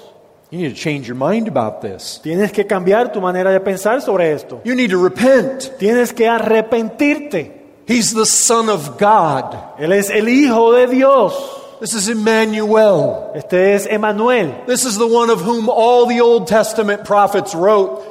[0.50, 2.20] You need to change your mind about this.
[2.22, 4.62] Tienes que cambiar tu manera de pensar sobre esto.
[4.64, 5.76] You need to repent.
[5.78, 7.52] Tienes que arrepentirte.
[7.86, 9.54] He's the Son of God.
[9.78, 11.34] Él es el Hijo de Dios.
[11.80, 13.30] This is Emmanuel.
[13.34, 14.64] Este es Emanuel.
[14.66, 18.02] This is the one of whom all the Old Testament prophets wrote.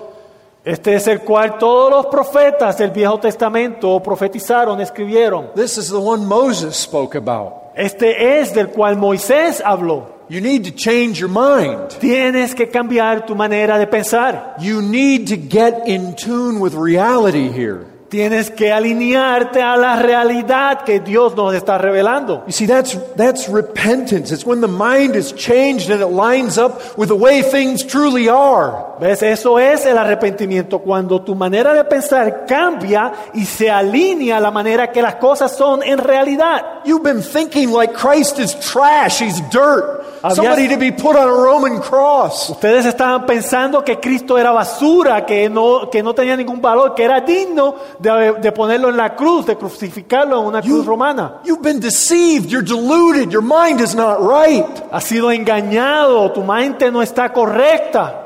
[0.64, 5.52] Este es el cual todos los profetas del Viejo Testamento profetizaron, escribieron.
[5.56, 7.67] This is the one Moses spoke about.
[7.78, 10.18] Este es del cual Moisés habló.
[10.30, 12.00] You need to change your mind.
[12.00, 14.56] Tienes que cambiar tu manera de pensar.
[14.60, 17.86] You need to get in tune with reality here.
[18.10, 22.44] Tienes que alinearte a la realidad que Dios nos está revelando.
[22.48, 24.32] You see, that's, that's repentance.
[24.32, 28.30] It's when the mind is changed and it lines up with the way things truly
[28.30, 28.96] are.
[29.00, 29.22] ¿Ves?
[29.22, 34.52] Eso es el arrepentimiento, cuando tu manera de pensar cambia y se alinea a la
[34.52, 36.84] manera que las cosas son en realidad.
[36.86, 41.32] You've been thinking like Christ is trash, he's dirt, somebody to be put on a
[41.32, 42.50] Roman cross.
[42.50, 47.04] Ustedes estaban pensando que Cristo era basura, que no, que no tenía ningún valor, que
[47.04, 51.42] era digno de, de ponerlo en la cruz, de crucificarlo en una cruz romana.
[51.44, 54.66] You've been deceived, you're deluded, your mind is not right.
[54.92, 58.24] Has sido engañado, tu mente no está correcta.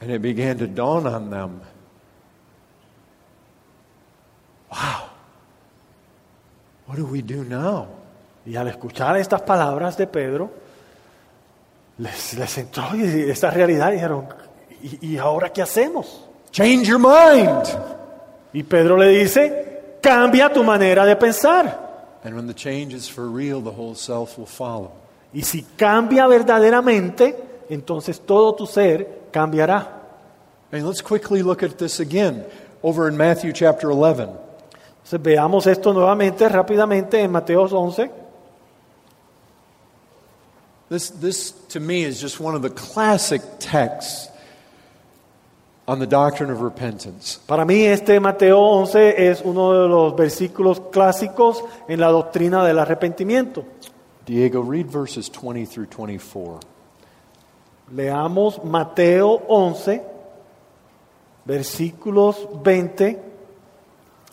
[0.00, 1.60] And it began to dawn on them.
[4.70, 5.08] Wow.
[6.86, 7.86] What do we do now?
[8.46, 10.50] Y al escuchar estas palabras de Pedro,
[11.98, 14.28] les, les entró y- esta realidad y dijeron,
[14.82, 16.23] ¿y, y ahora qué hacemos?
[16.54, 17.66] Change your mind.
[18.52, 21.80] Y Pedro le dice, cambia tu manera de pensar.
[22.22, 24.92] And when the change is for real, the whole self will follow.
[25.32, 27.34] Y si cambia verdaderamente,
[27.68, 29.88] entonces todo tu ser cambiará.
[30.70, 32.44] And let's quickly look at this again
[32.84, 34.28] over in Matthew chapter 11.
[35.02, 38.12] Entonces veamos esto nuevamente, rápidamente, en Mateo 11.
[40.88, 44.28] This, this to me is just one of the classic texts
[45.86, 47.38] on the doctrine of repentance.
[47.46, 52.78] Para mí este Mateo 11 es uno de los versículos clásicos en la doctrina del
[52.78, 53.64] arrepentimiento.
[54.26, 56.60] Diego, read verses 20 through 24.
[57.92, 60.02] Leamos Mateo 11,
[61.44, 63.22] versículos 20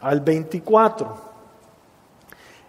[0.02, 1.18] al 24.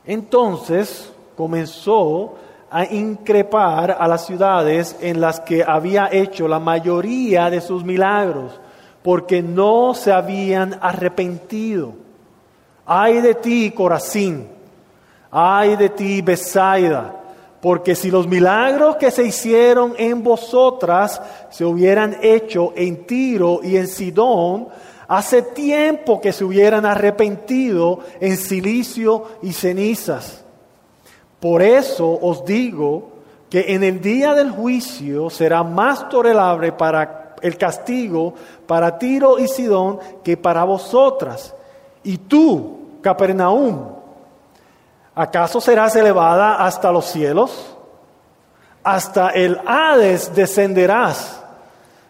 [0.05, 2.35] Entonces comenzó
[2.69, 8.59] a increpar a las ciudades en las que había hecho la mayoría de sus milagros,
[9.03, 11.95] porque no se habían arrepentido.
[12.87, 14.49] Ay de ti, Corazín,
[15.31, 17.17] ay de ti, Besaida,
[17.61, 23.77] porque si los milagros que se hicieron en vosotras se hubieran hecho en Tiro y
[23.77, 24.69] en Sidón,
[25.07, 30.45] hace tiempo que se hubieran arrepentido en silicio y cenizas.
[31.39, 33.11] Por eso os digo
[33.51, 38.35] que en el día del juicio será más tolerable para el castigo
[38.73, 41.55] para Tiro y Sidón que para vosotras.
[42.05, 43.85] Y tú, Capernaum,
[45.15, 47.77] ¿acaso serás elevada hasta los cielos?
[48.83, 51.45] Hasta el Hades descenderás.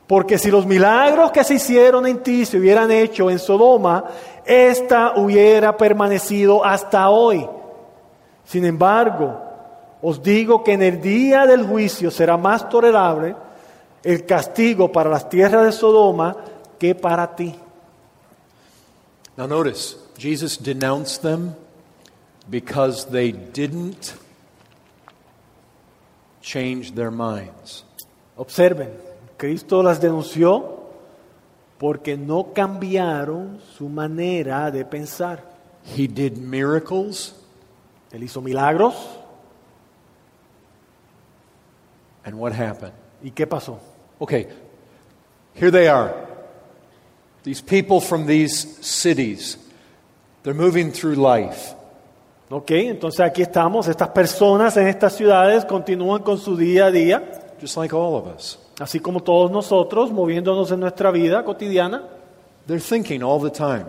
[0.07, 4.05] Porque si los milagros que se hicieron en ti se hubieran hecho en Sodoma,
[4.45, 7.45] ésta hubiera permanecido hasta hoy.
[8.45, 9.37] Sin embargo,
[10.01, 13.35] os digo que en el día del juicio será más tolerable
[14.05, 16.37] el castigo para las tierras de Sodoma
[16.83, 17.55] que para ti.
[19.37, 21.55] Now, notice, Jesus denounced them
[22.51, 24.17] because they didn't
[26.41, 27.85] change their minds.
[28.37, 28.91] Observen,
[29.39, 30.81] Cristo las denunció
[31.79, 35.39] porque no cambiaron su manera de pensar.
[35.85, 37.33] He did miracles,
[38.11, 38.97] Él hizo milagros
[42.25, 42.93] and what happened?
[43.23, 43.79] y ¿qué pasó?
[44.19, 44.49] Okay,
[45.55, 46.32] here they are.
[47.45, 49.59] These people from these cities,
[50.43, 51.75] they're moving through life.
[52.51, 57.23] Ok, entonces aquí estamos, estas personas en estas ciudades continúan con su día a día,
[57.61, 58.59] just like all of us.
[58.79, 62.03] así como todos nosotros, moviéndonos en nuestra vida cotidiana,
[62.67, 63.87] They're thinking all the time.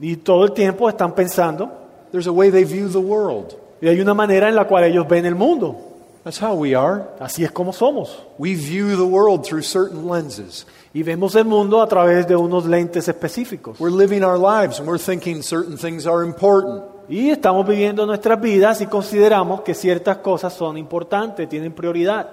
[0.00, 1.70] y todo el tiempo están pensando,
[2.12, 3.54] There's a way they view the world.
[3.82, 5.93] y hay una manera en la cual ellos ven el mundo.
[6.24, 7.06] That's how we are.
[7.20, 8.22] Así es como somos.
[8.38, 10.66] We view the world through certain lenses.
[10.94, 13.78] Y vemos el mundo a través de unos lentes específicos.
[13.78, 16.82] We're living our lives and we're thinking certain things are important.
[17.10, 22.30] Y estamos viviendo nuestras vidas y consideramos que ciertas cosas son importantes, tienen prioridad.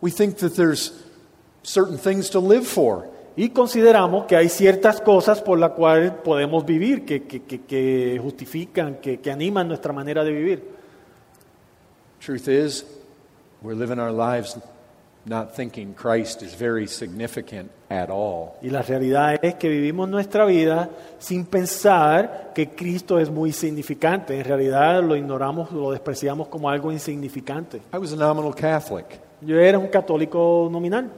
[0.00, 0.92] We think that there's
[1.62, 3.08] certain things to live for.
[3.36, 8.18] Y consideramos que hay ciertas cosas por las cuales podemos vivir, que, que- que- que
[8.20, 10.64] justifican, que, que animan nuestra manera de vivir.
[12.18, 12.84] Truth is,
[13.68, 14.56] we're living our lives
[15.26, 18.56] not thinking Christ is very significant at all.
[18.62, 20.88] Y la realidad es que vivimos nuestra vida
[21.18, 24.38] sin pensar que Cristo es muy significante.
[24.38, 27.82] En realidad lo ignoramos, lo despreciamos como algo insignificante.
[27.92, 29.20] I was a nominal Catholic.
[29.42, 31.10] Yo era un católico nominal,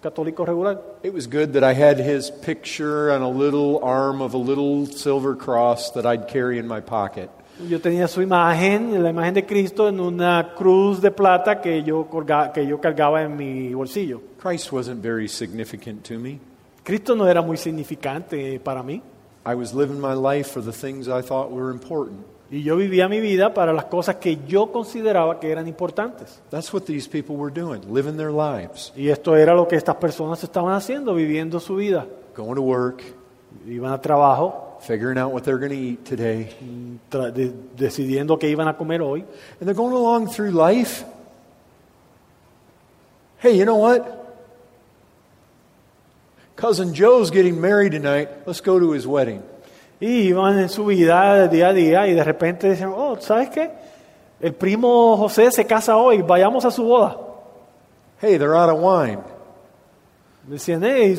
[0.00, 0.80] católico regular.
[1.02, 4.86] It was good that I had his picture on a little arm of a little
[4.86, 7.28] silver cross that I'd carry in my pocket.
[7.66, 12.08] Yo tenía su imagen, la imagen de Cristo, en una cruz de plata que yo,
[12.08, 14.20] colga- que yo cargaba en mi bolsillo.
[14.40, 16.38] Christ wasn't very significant to me.
[16.84, 19.02] Cristo no era muy significante para mí.
[19.44, 22.20] I was living my life for the things I thought were important.
[22.50, 26.40] Y yo vivía mi vida para las cosas que yo consideraba que eran importantes.
[26.50, 29.96] That's what these people were doing, living their lives, Y esto era lo que estas
[29.96, 32.06] personas estaban haciendo, viviendo su vida.
[32.36, 33.02] going to work,
[33.66, 36.54] Iban a trabajo, figuring out what they're going to eat today.
[37.10, 39.24] tra- de- decidiendo qué iban a comer hoy.
[39.60, 41.04] And they're going along through life.
[43.38, 44.14] Hey, you know what?
[46.56, 48.46] Cousin Joe's getting married tonight.
[48.46, 49.42] Let's go to his wedding.
[50.00, 53.70] Y iban en su vida día a día y de repente dicen, oh, ¿sabes qué?
[54.40, 57.16] El primo José se casa hoy, vayamos a su boda.
[58.20, 59.22] Hey, they're out of wine.
[60.48, 61.16] Decían, hey,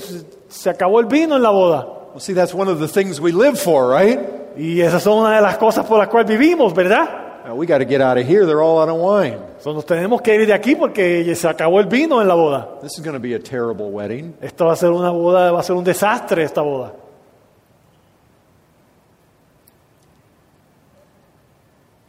[0.48, 1.99] se acabó el vino en la boda.
[2.20, 4.20] Well, see, that's one of the things we live for, right?
[4.58, 7.46] Y esas son una de las cosas por las cuales vivimos, ¿verdad?
[7.46, 8.46] Now, we got to get out of here.
[8.46, 9.40] They're all out of wine.
[9.62, 12.82] So, nos tenemos que ir de aquí porque se acabó el vino en la boda.
[12.82, 14.36] This is going to be a terrible wedding.
[14.42, 16.92] Esto va a ser una boda, va a ser un desastre esta boda.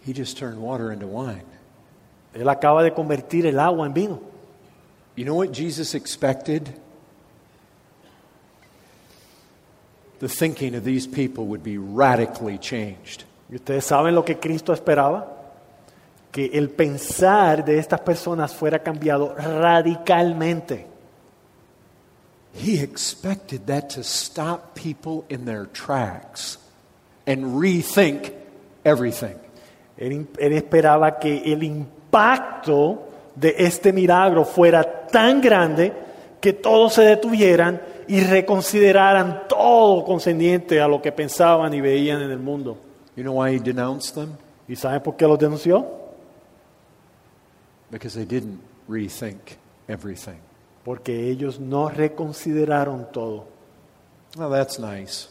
[0.04, 1.46] He just turned water into wine.
[2.34, 4.20] Él acaba de convertir el agua en vino.
[5.14, 6.74] You know what Jesus expected?
[10.20, 13.24] The thinking of these people would be radically changed.
[13.50, 15.26] Y ustedes saben lo que Cristo esperaba,
[16.30, 20.86] que el pensar de estas personas fuera cambiado radicalmente.
[22.52, 26.58] He expected that to stop people in their tracks
[27.26, 28.32] and rethink
[28.84, 29.36] everything.
[29.96, 35.92] Él, él esperaba que el impacto de este milagro fuera tan grande
[36.40, 37.80] que todos se detuvieran
[38.10, 42.76] y reconsideraran todo concerniente a lo que pensaban y veían en el mundo.
[43.14, 44.30] You know why he denounced them?
[44.66, 45.86] ¿Y saben por qué los denunció?
[47.90, 49.56] Because they didn't rethink
[49.88, 50.40] everything.
[50.84, 53.46] Porque ellos no reconsideraron todo.
[54.36, 55.28] That's nice.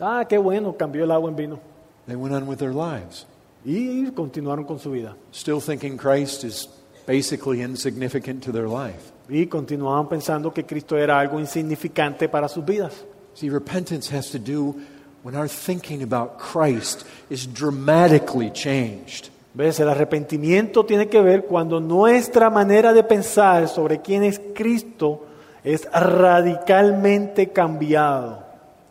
[0.00, 1.60] Ah, qué bueno, cambió el agua en vino.
[2.06, 3.26] They went on with their lives,
[3.64, 5.16] Y continuaron con su vida.
[5.32, 6.68] still thinking Christ is
[7.06, 9.11] basically insignificant to their life.
[9.28, 13.04] Y continuaban pensando que Cristo era algo insignificante para sus vidas.
[13.34, 14.74] See, repentance has to do
[15.22, 19.30] when our thinking about Christ is dramatically changed.
[19.54, 19.80] ¿Ves?
[19.80, 25.26] El arrepentimiento tiene que ver cuando nuestra manera de pensar sobre quién es Cristo
[25.62, 28.42] es radicalmente cambiado.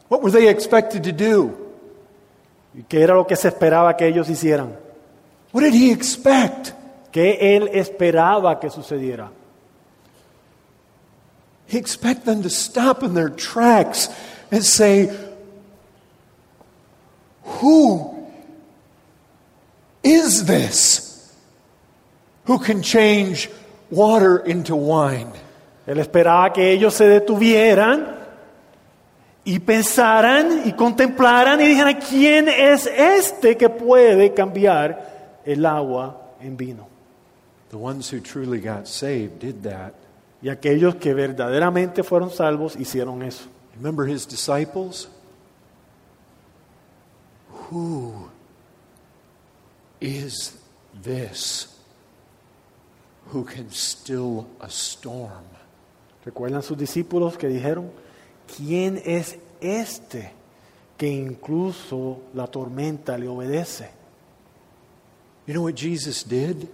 [0.09, 1.51] What were they expected to do?
[2.73, 4.77] ¿Y qué era lo que se esperaba que ellos hicieran?
[5.51, 6.69] What did he expect?
[7.11, 9.29] ¿Qué él esperaba que sucediera?
[11.71, 14.09] He expected them to stop in their tracks
[14.51, 15.09] and say,
[17.43, 18.27] Who
[20.03, 21.33] is this
[22.43, 23.49] who can change
[23.89, 25.31] water into wine?
[25.87, 28.17] Él esperaba que ellos se detuvieran
[29.45, 36.57] y pensaran y contemplaran y dijeran, ¿quién es este que puede cambiar el agua en
[36.57, 36.89] vino?
[37.69, 40.00] The ones who truly got saved did that.
[40.41, 43.45] Y aquellos que verdaderamente fueron salvos hicieron eso.
[43.75, 45.07] Remember his disciples?
[47.69, 48.29] Who
[49.99, 50.57] is
[51.03, 51.67] this
[53.27, 55.45] who can still a storm?
[56.25, 57.91] ¿Recuerdan sus discípulos que dijeron,
[58.57, 60.31] ¿quién es este
[60.97, 63.89] que incluso la tormenta le obedece?
[65.47, 66.67] You know what Jesus did?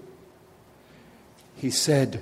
[1.61, 2.21] He said,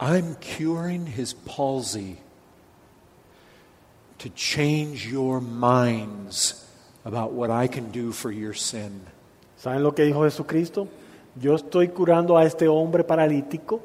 [0.00, 2.18] I'm curing his palsy
[4.18, 6.66] to change your minds
[7.04, 9.00] about what I can do for your sin.
[9.58, 10.88] ¿Saben lo que dijo Jesucristo?
[11.40, 13.80] Yo estoy curando a este hombre paralítico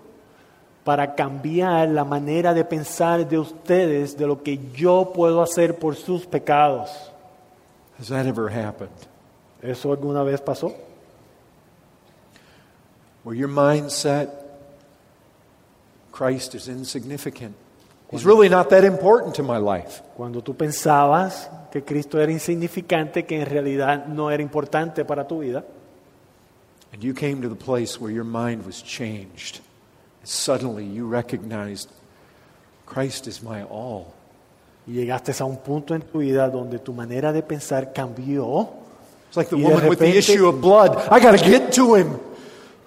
[0.83, 5.95] para cambiar la manera de pensar de ustedes de lo que yo puedo hacer por
[5.95, 6.89] sus pecados.
[7.99, 8.89] Has that ever happened?
[9.61, 10.73] ¿Eso alguna vez pasó?
[13.23, 14.38] Where your mindset
[16.19, 17.55] Christ is insignificant.
[18.11, 20.01] He's really not that important to my life.
[20.17, 25.39] Cuando tú pensabas que Cristo era insignificante, que en realidad no era importante para tu
[25.39, 25.63] vida,
[26.91, 29.61] And you came to the place where your mind was changed.
[30.25, 31.89] Suddenly you recognized
[32.85, 34.07] Christ is my all.
[34.85, 38.67] y llegaste a un punto en tu vida donde tu manera de pensar cambió,
[39.29, 40.97] It's like the woman with the issue of blood.
[41.09, 42.19] I got to get to him.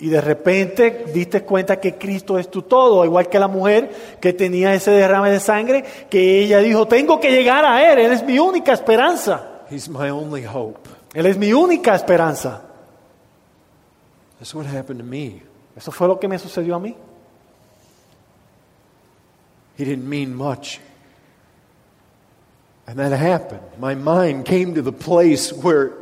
[0.03, 3.89] Y de repente diste cuenta que Cristo es tu todo, igual que la mujer
[4.21, 8.13] que tenía ese derrame de sangre, que ella dijo, tengo que llegar a Él, Él
[8.13, 10.91] es mi única esperanza, He's my only hope.
[11.15, 12.63] Él es mi única esperanza.
[14.41, 15.41] That's what happened to me.
[15.77, 16.97] Eso fue lo que me sucedió a mí.
[19.79, 20.81] He didn't mean much.
[22.89, 23.63] And that happened.
[23.79, 26.02] My mind came to the place where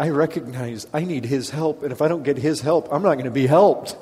[0.00, 1.82] I recognized I need his help.
[1.82, 3.96] And if I don't get his help, I'm not going to be helped.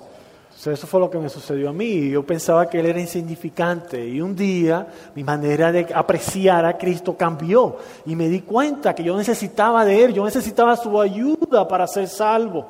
[0.55, 2.11] O sea, eso fue lo que me sucedió a mí.
[2.11, 4.87] Yo pensaba que Él era insignificante y un día
[5.17, 10.05] mi manera de apreciar a Cristo cambió y me di cuenta que yo necesitaba de
[10.05, 12.67] Él, yo necesitaba su ayuda para ser salvo.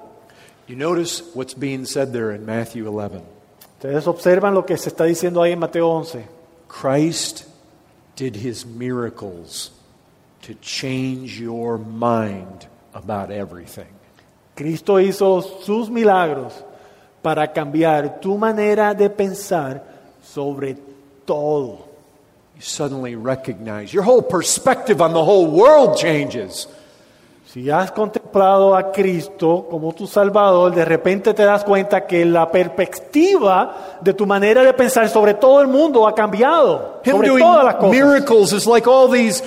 [0.67, 3.23] You notice what's being said there in Matthew 11.
[3.77, 6.27] Ustedes observan lo que se está diciendo ahí en Mateo 11.
[6.69, 7.45] Christ
[8.17, 9.71] did his miracles
[10.43, 13.89] to change your mind about everything.
[14.55, 16.65] Cristo hizo sus milagros
[17.23, 19.83] para cambiar tu manera de pensar
[20.23, 20.77] sobre
[21.25, 21.87] todo.
[22.57, 26.67] You suddenly recognize your whole perspective on the whole world changes.
[27.47, 32.51] Si has contemplado a Cristo como tu Salvador, de repente te das cuenta que la
[32.51, 37.43] perspectiva de tu manera de pensar sobre todo el mundo ha cambiado, Him sobre doing
[37.43, 37.91] todas las cosas.
[37.91, 39.43] miracles is like all these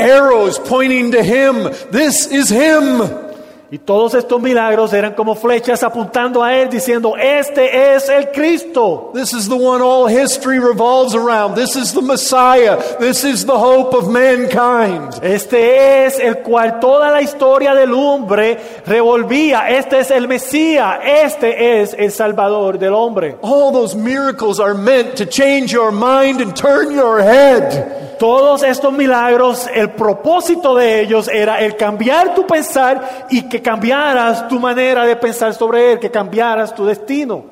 [0.00, 1.62] arrows pointing to Him.
[1.90, 3.29] This is Him.
[3.72, 9.12] Y todos estos milagros eran como flechas apuntando a Él, diciendo, este es el Cristo.
[9.14, 11.54] This is the one all history revolves around.
[11.54, 12.78] This is the Messiah.
[12.98, 15.22] This is the hope of mankind.
[15.22, 19.70] Este es el cual toda la historia del hombre revolvía.
[19.70, 20.98] Este es el Mesías.
[21.04, 23.36] Este es el Salvador del hombre.
[23.40, 28.00] All those miracles are meant to change your mind and turn your head.
[28.20, 34.48] Todos estos milagros, el propósito de ellos era el cambiar tu pensar y que cambiaras
[34.48, 37.44] tu manera de pensar sobre Él, que cambiaras tu destino.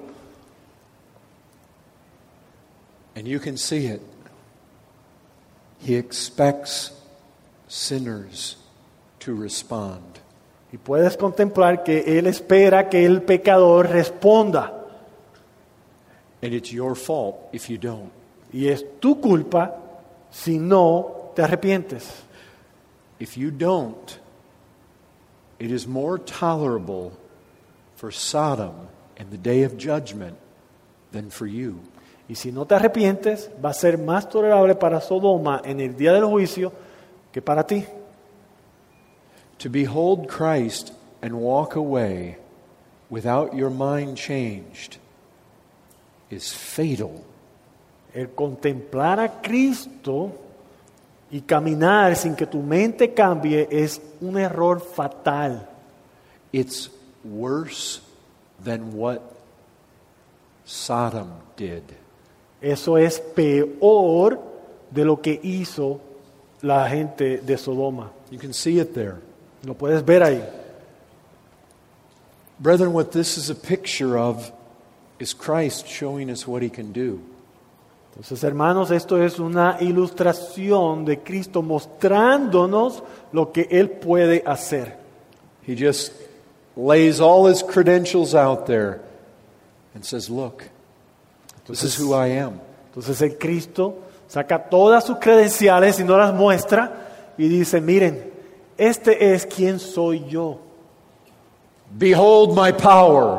[3.15, 4.01] And you can see it.
[5.81, 6.93] He expects
[7.67, 8.57] sinners
[9.21, 10.19] to respond.
[10.73, 14.75] Y puedes contemplar que Él espera que el pecador responda.
[16.43, 18.13] And it's your fault if you don't.
[18.53, 19.77] Y es tu culpa
[20.31, 22.05] si no te arrepientes.
[23.19, 24.21] If you don't,
[25.59, 27.19] it is more tolerable
[27.97, 30.37] for Sodom in the day of judgment
[31.13, 31.81] than for you.
[32.29, 36.13] Y si no te arrepientes, va a ser más tolerable para Sodoma en el día
[36.13, 36.73] del juicio
[37.33, 37.87] que para ti.
[39.59, 40.93] To behold Christ
[41.23, 42.37] and walk away
[43.11, 44.99] without your mind changed
[46.31, 47.25] is fatal.
[48.15, 50.33] El contemplar a Cristo
[51.31, 55.69] y caminar sin que tu mente cambie es un error fatal.
[56.53, 56.91] It's
[57.25, 58.01] worse
[58.63, 59.21] than what
[60.65, 61.83] Sodom did.
[62.61, 64.39] Eso es peor
[64.91, 66.01] de lo que hizo
[66.63, 68.11] la gente de Sodoma.
[68.31, 69.21] You can see it there.
[69.65, 70.43] Lo puedes ver ahí.
[72.61, 74.51] Brethren, what this is a picture of
[75.21, 77.21] is Christ showing us what he can do.
[78.19, 84.99] Entonces, hermanos, esto es una ilustración de Cristo mostrándonos lo que Él puede hacer.
[85.65, 86.13] He just
[86.77, 89.01] lays all his credentials out there
[89.95, 90.65] and says, Look,
[91.69, 92.61] this is who I am.
[92.89, 98.33] Entonces el Cristo saca todas sus credenciales y no las muestra y dice, miren,
[98.77, 100.59] este es quien soy yo.
[101.97, 103.39] Behold my power.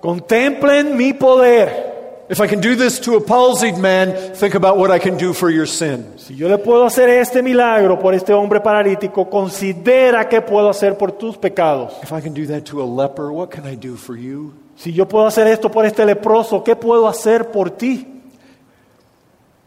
[0.00, 1.87] Contemplen mi poder.
[2.28, 5.32] If I can do this to a palsied man, think about what I can do
[5.32, 6.18] for your sin.
[6.18, 10.98] Si yo le puedo hacer este milagro por este hombre paralítico, considera que puedo hacer
[10.98, 11.94] por tus pecados.
[12.02, 14.52] If I can do that to a leper, what can I do for you?
[14.76, 18.06] Si yo puedo hacer esto por este leproso, ¿qué puedo hacer por ti?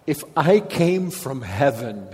[0.05, 2.07] If I came from heaven,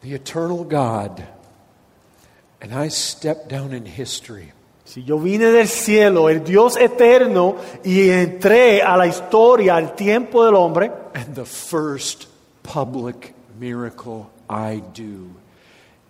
[0.00, 1.22] the eternal God,
[2.60, 4.52] and I stepped down in history,
[4.84, 10.44] Si yo vine del cielo, el Dios eterno, y entré a la historia, al tiempo
[10.44, 12.26] del hombre, and the first
[12.62, 15.30] public miracle I do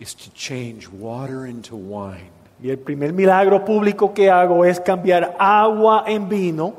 [0.00, 2.30] is to change water into wine.
[2.62, 6.74] Y el primer milagro público que hago es cambiar agua en vino.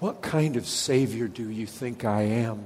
[0.00, 2.58] What kind of Savior do you think I am?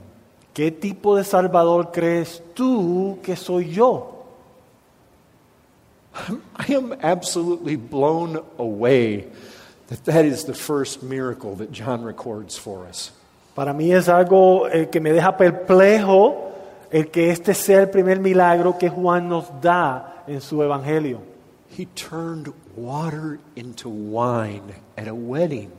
[0.52, 4.17] ¿Qué tipo de Salvador crees tú que soy yo?
[6.14, 9.26] I am absolutely blown away
[9.88, 13.12] that that is the first miracle that John records for us.
[13.54, 16.52] Para mí es algo eh, que me deja perplejo
[16.90, 21.20] el que este sea el primer milagro que Juan nos da en su evangelio.
[21.70, 25.72] He turned water into wine at a wedding.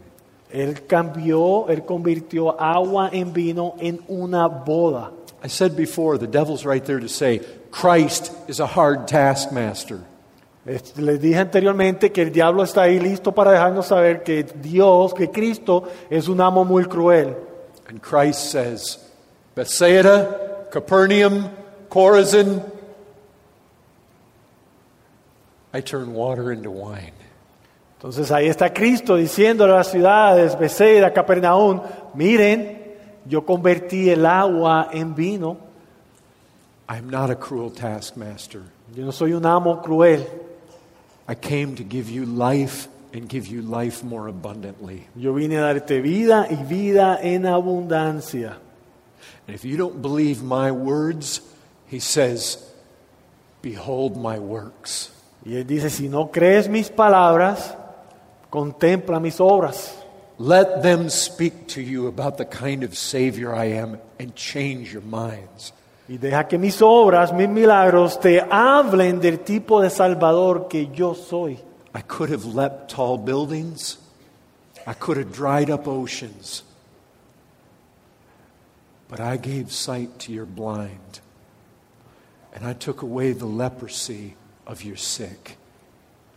[0.51, 5.11] Él cambió, él convirtió agua en vino en una boda.
[5.43, 10.01] I said before, the devil's right there to say, Christ is a hard taskmaster.
[10.66, 15.14] Este, Les dije anteriormente que el diablo está ahí listo para dejarnos saber que Dios,
[15.14, 17.36] que Cristo es un amo muy cruel.
[17.88, 18.99] And Christ says,
[19.55, 21.49] Bethsaida, Capernaum,
[21.89, 22.62] Chorazin,
[25.74, 27.14] I turn water into wine.
[27.97, 31.82] Entonces ahí está Cristo diciéndole a las ciudades, Bethsaida, Capernaum,
[32.14, 32.95] miren,
[33.26, 35.57] yo convertí el agua en vino.
[36.88, 38.62] I'm not a cruel taskmaster.
[38.95, 40.26] Yo no soy un amo cruel.
[41.30, 45.05] I came to give you life and give you life more abundantly.
[45.15, 48.57] Yo vine a darte vida y vida en abundancia.
[49.45, 51.41] And if you don't believe my words,
[51.86, 52.57] he says,
[53.61, 55.11] Behold my works.
[55.45, 57.75] Y él dice, si no crees mis palabras,
[58.51, 59.93] contempla mis obras.
[60.39, 65.03] Let them speak to you about the kind of Savior I am and change your
[65.03, 65.73] minds.
[66.10, 71.14] Y deja que mis obras, mis milagros, te hablen del tipo de Salvador que yo
[71.14, 71.60] soy.
[71.93, 73.99] I could have leapt tall buildings,
[74.88, 76.64] I could have dried up oceans,
[79.07, 81.22] but I gave sight to your blind,
[82.55, 84.36] and I took away the leprosy
[84.66, 85.57] of your sick.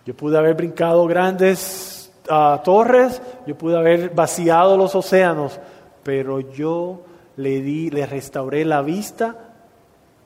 [0.04, 5.58] Yo pude haber brincado grandes ah, torres, yo pude haber vaciado los océanos,
[6.02, 7.06] pero yo
[7.38, 9.48] le di, le restauré la vista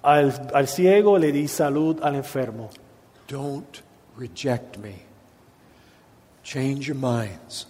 [0.06, 2.70] al, al ciego, le di salud al enfermo.
[3.26, 3.82] Don't
[4.16, 4.94] reject me.
[6.44, 7.66] Change your minds.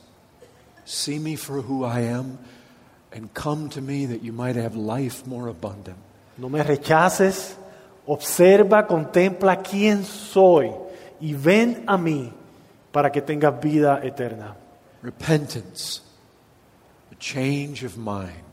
[0.85, 2.39] See me for who I am,
[3.11, 5.97] and come to me that you might have life more abundant.
[6.37, 7.57] No me rechaces,
[8.07, 10.71] observa, contempla quién soy
[11.21, 12.31] y ven a mí
[12.93, 14.55] para que tengas vida eterna.
[15.03, 16.03] Repentance,
[17.11, 18.46] a change of mind.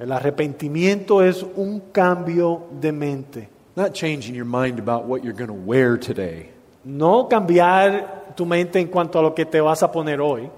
[0.00, 3.48] El arrepentimiento es un cambio de mente.
[3.76, 6.50] Not changing your mind about what you're going to wear today,
[6.84, 10.48] No cambiar tu mente en cuanto a lo que te vas a poner hoy,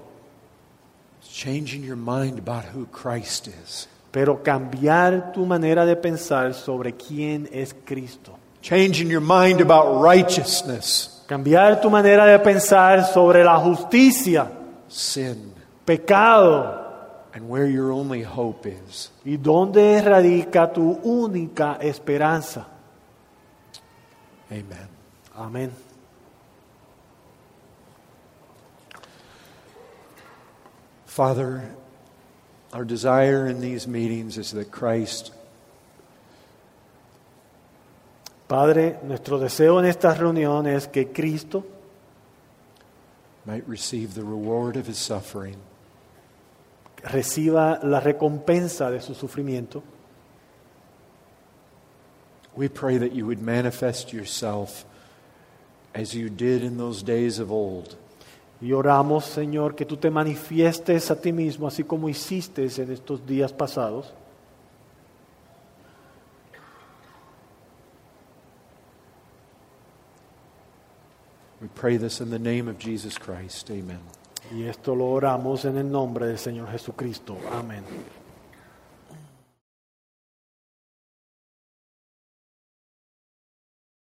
[1.19, 3.89] it's changing your mind about who Christ is.
[4.11, 8.37] pero cambiar tu manera de pensar sobre quién es Cristo.
[8.61, 14.49] Changing your mind about righteousness, Cambiar tu manera de pensar sobre la justicia,
[14.87, 15.51] sin,
[15.85, 16.82] pecado
[17.33, 19.11] and where your only hope is.
[19.25, 22.67] y dónde radica tu única esperanza.
[24.51, 24.87] Amen.
[25.35, 25.71] Amén.
[31.05, 31.69] Father,
[32.71, 35.31] our desire in these meetings is that Christ
[38.47, 41.65] Padre, nuestro deseo en estas reuniones es que Cristo
[43.45, 45.57] might receive the reward of his suffering
[47.03, 49.83] reciba la recompensa de su sufrimiento.
[52.55, 54.85] We pray that you would manifest yourself
[55.93, 57.95] as you did in those days of old.
[58.61, 63.25] Y oramos, Señor, que tú te manifiestes a ti mismo, así como hiciste en estos
[63.25, 64.13] días pasados.
[71.59, 73.69] We pray this in the name of Jesus Christ.
[73.71, 73.99] Amen.
[74.51, 77.37] Y esto lo oramos en el nombre del Señor Jesucristo.
[77.51, 77.83] Amén.